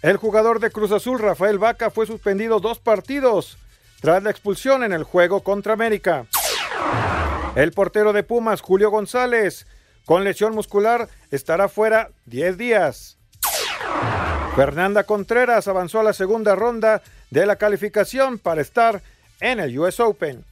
[0.00, 3.58] El jugador de Cruz Azul Rafael Vaca fue suspendido dos partidos
[4.00, 6.26] tras la expulsión en el juego contra América.
[7.56, 9.66] El portero de Pumas Julio González
[10.04, 13.18] con lesión muscular estará fuera 10 días.
[14.54, 19.00] Fernanda Contreras avanzó a la segunda ronda de la calificación para estar
[19.40, 20.44] en el US Open.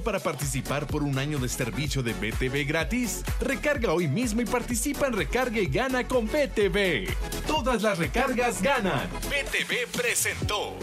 [0.00, 3.22] ¿Listo para participar por un año de servicio de BTV gratis?
[3.38, 7.06] Recarga hoy mismo y participa en Recarga y Gana con BTV.
[7.46, 9.10] Todas las recargas ganan.
[9.28, 10.76] BTV presentó.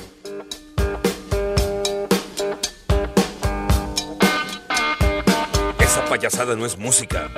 [5.79, 7.31] Esa payasada no es música.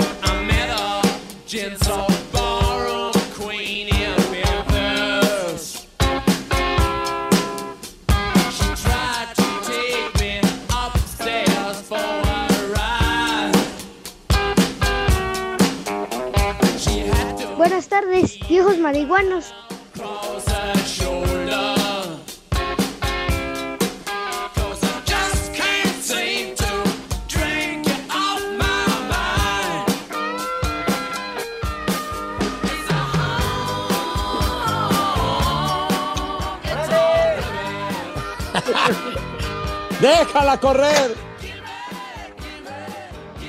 [17.99, 19.53] Tardes, viejos marihuanos.
[40.01, 41.15] ¡Déjala correr!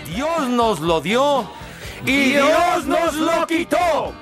[0.06, 1.48] Dios nos lo dio
[2.04, 4.12] y Dios nos lo quitó.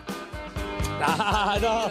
[1.61, 1.91] No.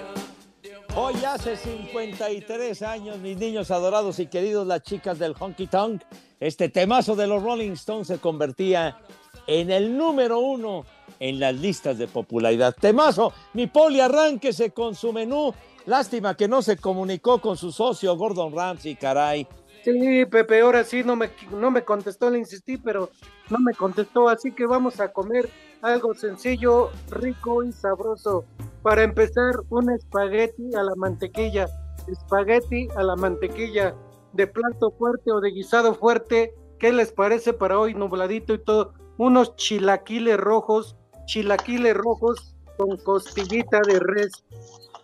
[0.95, 6.01] Hoy hace 53 años, mis niños adorados y queridos, las chicas del Honky Tonk,
[6.39, 8.97] este temazo de los Rolling Stones se convertía
[9.45, 10.85] en el número uno
[11.19, 12.75] en las listas de popularidad.
[12.79, 15.53] Temazo, mi poli, arránquese con su menú.
[15.85, 19.47] Lástima que no se comunicó con su socio Gordon Ramsay, caray.
[19.83, 23.11] Sí, Pepe, ahora sí no me, no me contestó, le insistí, pero
[23.49, 25.47] no me contestó, así que vamos a comer
[25.81, 28.45] algo sencillo, rico y sabroso.
[28.81, 31.67] Para empezar, un espagueti a la mantequilla,
[32.07, 33.95] espagueti a la mantequilla,
[34.33, 38.93] de plato fuerte o de guisado fuerte, ¿qué les parece para hoy nubladito y todo?
[39.17, 44.31] Unos chilaquiles rojos, chilaquiles rojos con costillita de res,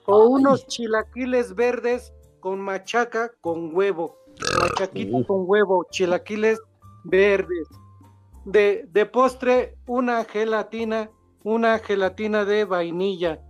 [0.06, 4.18] o unos chilaquiles verdes con machaca con huevo,
[4.60, 6.62] machaquita con huevo, chilaquiles
[7.06, 7.68] verdes.
[8.46, 11.10] De, de postre, una gelatina,
[11.44, 13.42] una gelatina de vainilla.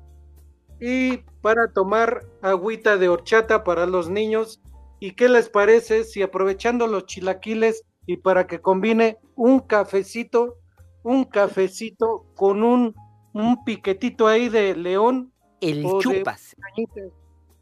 [0.80, 4.62] Y para tomar agüita de horchata para los niños.
[5.00, 10.58] ¿Y qué les parece si aprovechando los chilaquiles y para que combine un cafecito,
[11.04, 12.96] un cafecito con un,
[13.34, 15.34] un piquetito ahí de león?
[15.60, 16.56] El de chupas.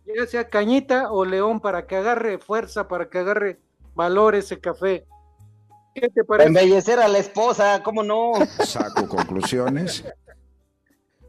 [0.06, 3.60] ya sea cañita o león para que agarre fuerza, para que agarre
[3.96, 5.06] valor ese café.
[5.94, 6.48] ¿Qué te parece?
[6.48, 8.34] Embellecer a la esposa, ¿cómo no?
[8.66, 10.04] Saco conclusiones.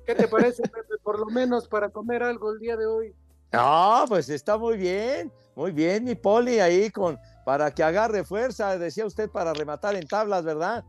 [0.07, 0.95] ¿Qué te parece, Pepe?
[1.03, 3.15] Por lo menos para comer algo el día de hoy.
[3.53, 8.79] No, pues está muy bien, muy bien, mi poli ahí con para que agarre fuerza,
[8.79, 10.85] decía usted, para rematar en tablas, ¿verdad?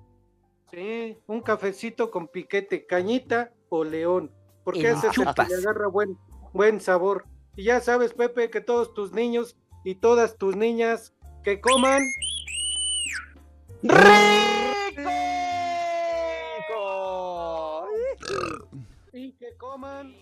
[0.72, 4.32] Sí, un cafecito con piquete, cañita o león,
[4.64, 5.50] porque ese es el que chupas.
[5.50, 6.18] le agarra buen,
[6.54, 7.26] buen sabor.
[7.56, 11.14] Y ya sabes, Pepe, que todos tus niños y todas tus niñas
[11.44, 12.02] que coman
[19.14, 20.16] y que coman.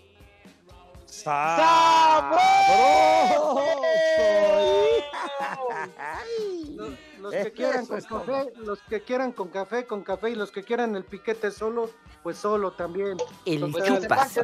[6.74, 6.90] Los,
[7.20, 10.64] los que quieran con café, los que quieran con café, con café, y los que
[10.64, 11.90] quieran el piquete solo,
[12.24, 13.16] pues solo también.
[13.44, 14.40] El Total, chupas.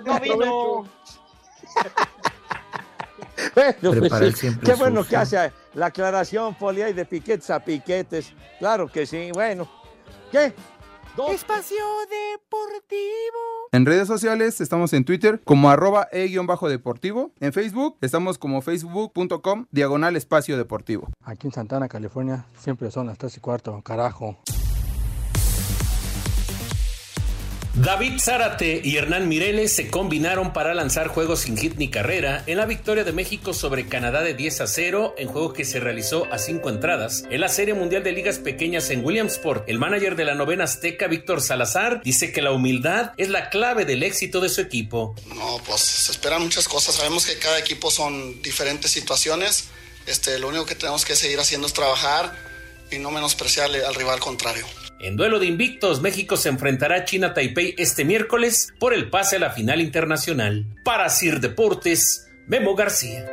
[3.54, 8.32] Bueno, pues qué bueno que hace la aclaración, Poli, hay de piquetes a piquetes.
[8.58, 9.68] Claro que sí, bueno.
[10.32, 10.52] ¿Qué?
[11.30, 13.68] Espacio Deportivo.
[13.72, 17.32] En redes sociales estamos en Twitter como arroba e-deportivo.
[17.40, 21.08] En Facebook estamos como facebook.com diagonal espacio deportivo.
[21.24, 24.36] Aquí en Santana, California, siempre son las 3 y cuarto, carajo.
[27.80, 32.56] David Zárate y Hernán Mireles se combinaron para lanzar juegos sin hit ni carrera en
[32.56, 36.26] la victoria de México sobre Canadá de 10 a 0 en juego que se realizó
[36.32, 39.68] a cinco entradas en la Serie Mundial de Ligas Pequeñas en Williamsport.
[39.68, 43.84] El manager de la novena azteca, Víctor Salazar, dice que la humildad es la clave
[43.84, 45.14] del éxito de su equipo.
[45.26, 46.96] No, pues se esperan muchas cosas.
[46.96, 49.68] Sabemos que cada equipo son diferentes situaciones.
[50.04, 52.34] Este, lo único que tenemos que seguir haciendo es trabajar
[52.90, 54.66] y no menospreciar al rival contrario.
[55.00, 59.36] En duelo de invictos, México se enfrentará a China Taipei este miércoles por el pase
[59.36, 60.66] a la final internacional.
[60.84, 63.24] Para Sir Deportes, Memo García.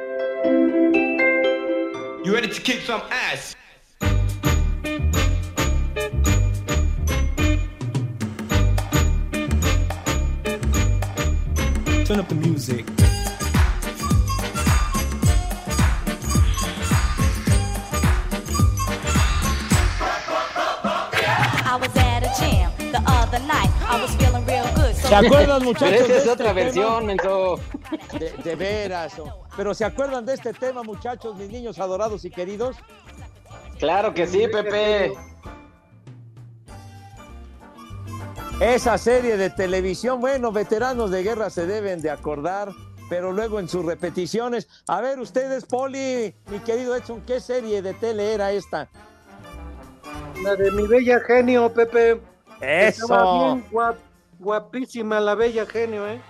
[2.24, 3.56] You ready to kick some ass?
[12.06, 12.95] Turn up the music.
[25.08, 25.90] ¿Se acuerdan, muchachos?
[25.90, 27.60] Pero esa es este otra versión, menso.
[28.20, 29.14] De, de veras.
[29.56, 32.78] Pero ¿se acuerdan de este tema, muchachos, mis niños adorados y queridos?
[33.80, 35.14] Claro que sí, Pepe.
[38.60, 42.70] Esa serie de televisión, bueno, veteranos de guerra se deben de acordar,
[43.10, 44.70] pero luego en sus repeticiones.
[44.88, 48.88] A ver, ustedes, Poli, mi querido Edson, ¿qué serie de tele era esta?
[50.42, 52.22] La de mi bella genio, Pepe.
[52.62, 53.04] Eso.
[53.04, 53.66] Estaba bien
[54.46, 56.22] guapísima la bella genio, ¿eh?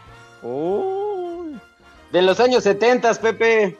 [2.11, 3.77] De los años 70, Pepe.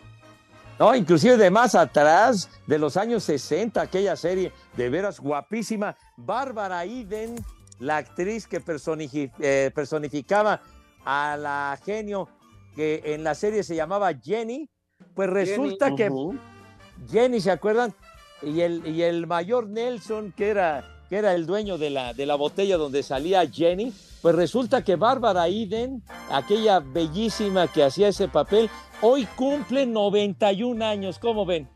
[0.78, 5.96] No, inclusive de más atrás, de los años 60, aquella serie de veras guapísima.
[6.18, 7.36] Bárbara Iden,
[7.80, 10.62] la actriz que personifi- eh, personificaba
[11.06, 12.28] a la genio
[12.76, 14.70] que en la serie se llamaba Jenny,
[15.14, 16.32] pues resulta Jenny.
[16.32, 17.10] que.
[17.10, 17.94] Jenny, ¿se acuerdan?
[18.42, 22.26] Y el, y el mayor Nelson, que era, que era el dueño de la, de
[22.26, 26.02] la botella donde salía Jenny, pues resulta que Bárbara Iden,
[26.32, 28.70] aquella bellísima que hacía ese papel,
[29.02, 31.70] hoy cumple 91 años, ¿cómo ven?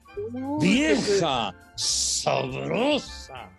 [0.59, 3.49] Vieja, sabrosa.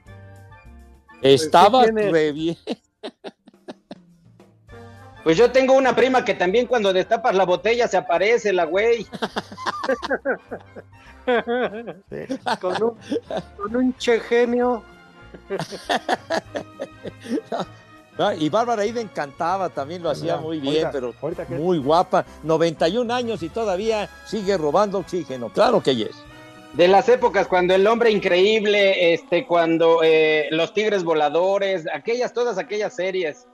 [1.23, 2.13] Estaba ¿qué tienes?
[2.13, 2.57] re bien.
[5.23, 9.07] Pues yo tengo una prima que también cuando destapas la botella se aparece la güey.
[12.59, 12.97] con, un,
[13.59, 14.83] con un che genio.
[18.39, 22.27] Y Bárbara Iden cantaba, también lo hacía muy bien, ahorita- pero ahorita que- muy guapa.
[22.43, 25.49] 91 años y todavía sigue robando oxígeno.
[25.49, 26.11] Claro que yes.
[26.75, 32.59] De las épocas cuando el hombre increíble, este, cuando eh, los tigres voladores, aquellas, todas
[32.59, 33.47] aquellas series.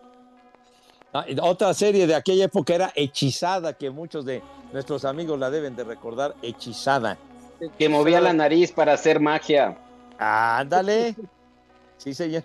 [1.15, 5.49] Ah, y Otra serie de aquella época era Hechizada, que muchos de nuestros amigos la
[5.49, 7.17] deben de recordar, Hechizada.
[7.79, 9.79] Que movía la nariz para hacer magia.
[10.19, 11.15] Ándale.
[11.99, 12.43] Sí, señor.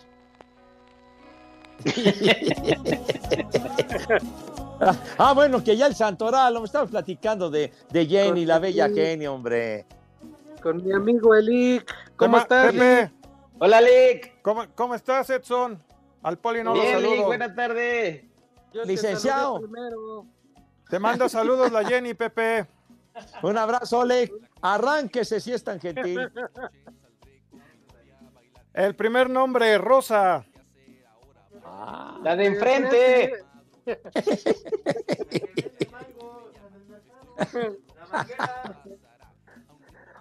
[4.79, 8.89] Ah, ah, bueno, que ya el Santoral, me estamos platicando de, de Jenny, la bella.
[8.89, 9.85] Jenny, hombre.
[10.61, 11.91] Con mi amigo Elic.
[12.15, 12.71] ¿Cómo estás?
[12.71, 13.11] Pepe.
[13.59, 14.41] Hola, Lick.
[14.41, 15.81] ¿Cómo, cómo estás, Edson?
[16.23, 17.25] Al Poli no lo Bien, Lick, saludo.
[17.27, 18.23] buenas tardes.
[18.73, 19.59] Yo te Licenciado.
[19.59, 20.25] primero.
[20.89, 22.67] Te manda saludos la Jenny, Pepe.
[23.43, 24.31] Un abrazo, Ole.
[24.61, 26.31] Arránquese si es tan gentil.
[28.73, 30.45] El primer nombre, Rosa.
[32.23, 33.33] La de enfrente.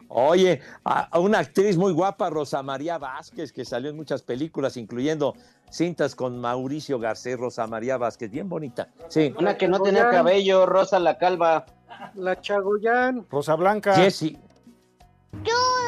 [0.08, 4.76] Oye, a, a una actriz muy guapa, Rosa María Vázquez, que salió en muchas películas,
[4.76, 5.34] incluyendo
[5.70, 8.88] cintas con Mauricio Garcés, Rosa María Vázquez, bien bonita.
[9.08, 9.32] Sí.
[9.38, 11.66] Una que no tenía cabello, Rosa la calva.
[12.14, 13.26] La Chagoyán.
[13.30, 13.94] Rosa Blanca.
[13.94, 14.38] Jessie.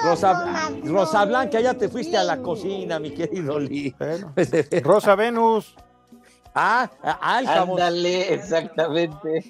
[0.05, 3.95] Rosa, Rosa Blanca, ya te fuiste a la cocina, mi querido Lee.
[4.83, 5.75] Rosa Venus.
[6.55, 7.81] Ah, ah, el jabón.
[7.81, 9.45] Ándale, exactamente.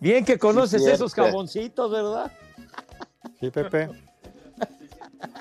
[0.00, 2.32] Bien que conoces Sí, esos jaboncitos, ¿verdad?
[3.38, 3.90] Sí, Pepe.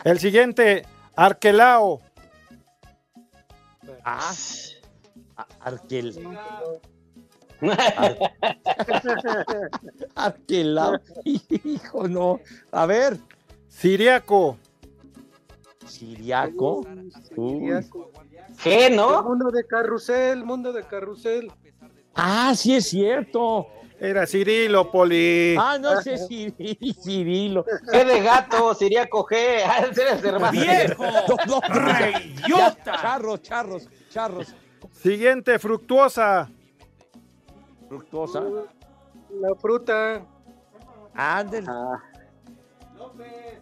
[0.04, 0.86] El siguiente,
[1.16, 2.02] Arquelao.
[4.04, 4.34] Ah,
[5.38, 6.28] a- Arquel.
[10.16, 11.00] Arquelao.
[11.24, 12.40] Hijo, no.
[12.72, 13.18] A ver.
[13.72, 14.58] Siriaco.
[15.88, 16.86] Siriaco.
[18.62, 19.24] ¿Qué, no?
[19.24, 21.52] Mundo de carrusel, mundo de carrusel.
[22.14, 23.68] Ah, sí es cierto.
[24.00, 25.56] Era Cirilo, Poli.
[25.58, 26.94] Ah, no sé Cirilo.
[27.02, 27.66] Cirilo.
[27.92, 28.74] ¿Qué de gato?
[28.76, 29.62] Sería coger.
[29.98, 30.52] Eres hermano.
[30.52, 31.04] ¡Viejo!
[31.48, 31.62] No,
[32.84, 34.54] Charros, charros, charros.
[34.92, 36.50] Siguiente, Fructuosa.
[37.88, 38.44] Fructuosa.
[39.40, 40.26] La fruta.
[41.14, 41.68] Ándale.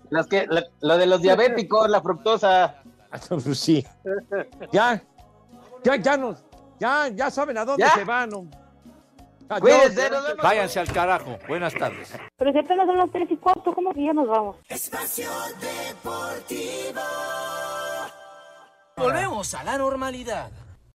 [0.09, 0.47] Las que,
[0.81, 2.81] lo de los diabéticos, la fructosa.
[3.53, 3.85] Sí.
[4.71, 5.01] Ya,
[5.83, 6.43] ya, ya nos,
[6.79, 7.91] Ya, ya saben a dónde ¿Ya?
[7.95, 8.29] se van.
[8.29, 8.47] ¿no?
[9.49, 9.61] Adiós.
[9.61, 10.43] Cuídense, nos vemos.
[10.43, 11.39] Váyanse al carajo.
[11.47, 12.13] Buenas tardes.
[12.37, 14.57] Pero si apenas son las 3 y cuarto, ¿cómo que ya nos vamos?
[14.67, 15.29] Espacio
[15.59, 17.01] Deportivo.
[18.95, 20.51] Volvemos a la normalidad.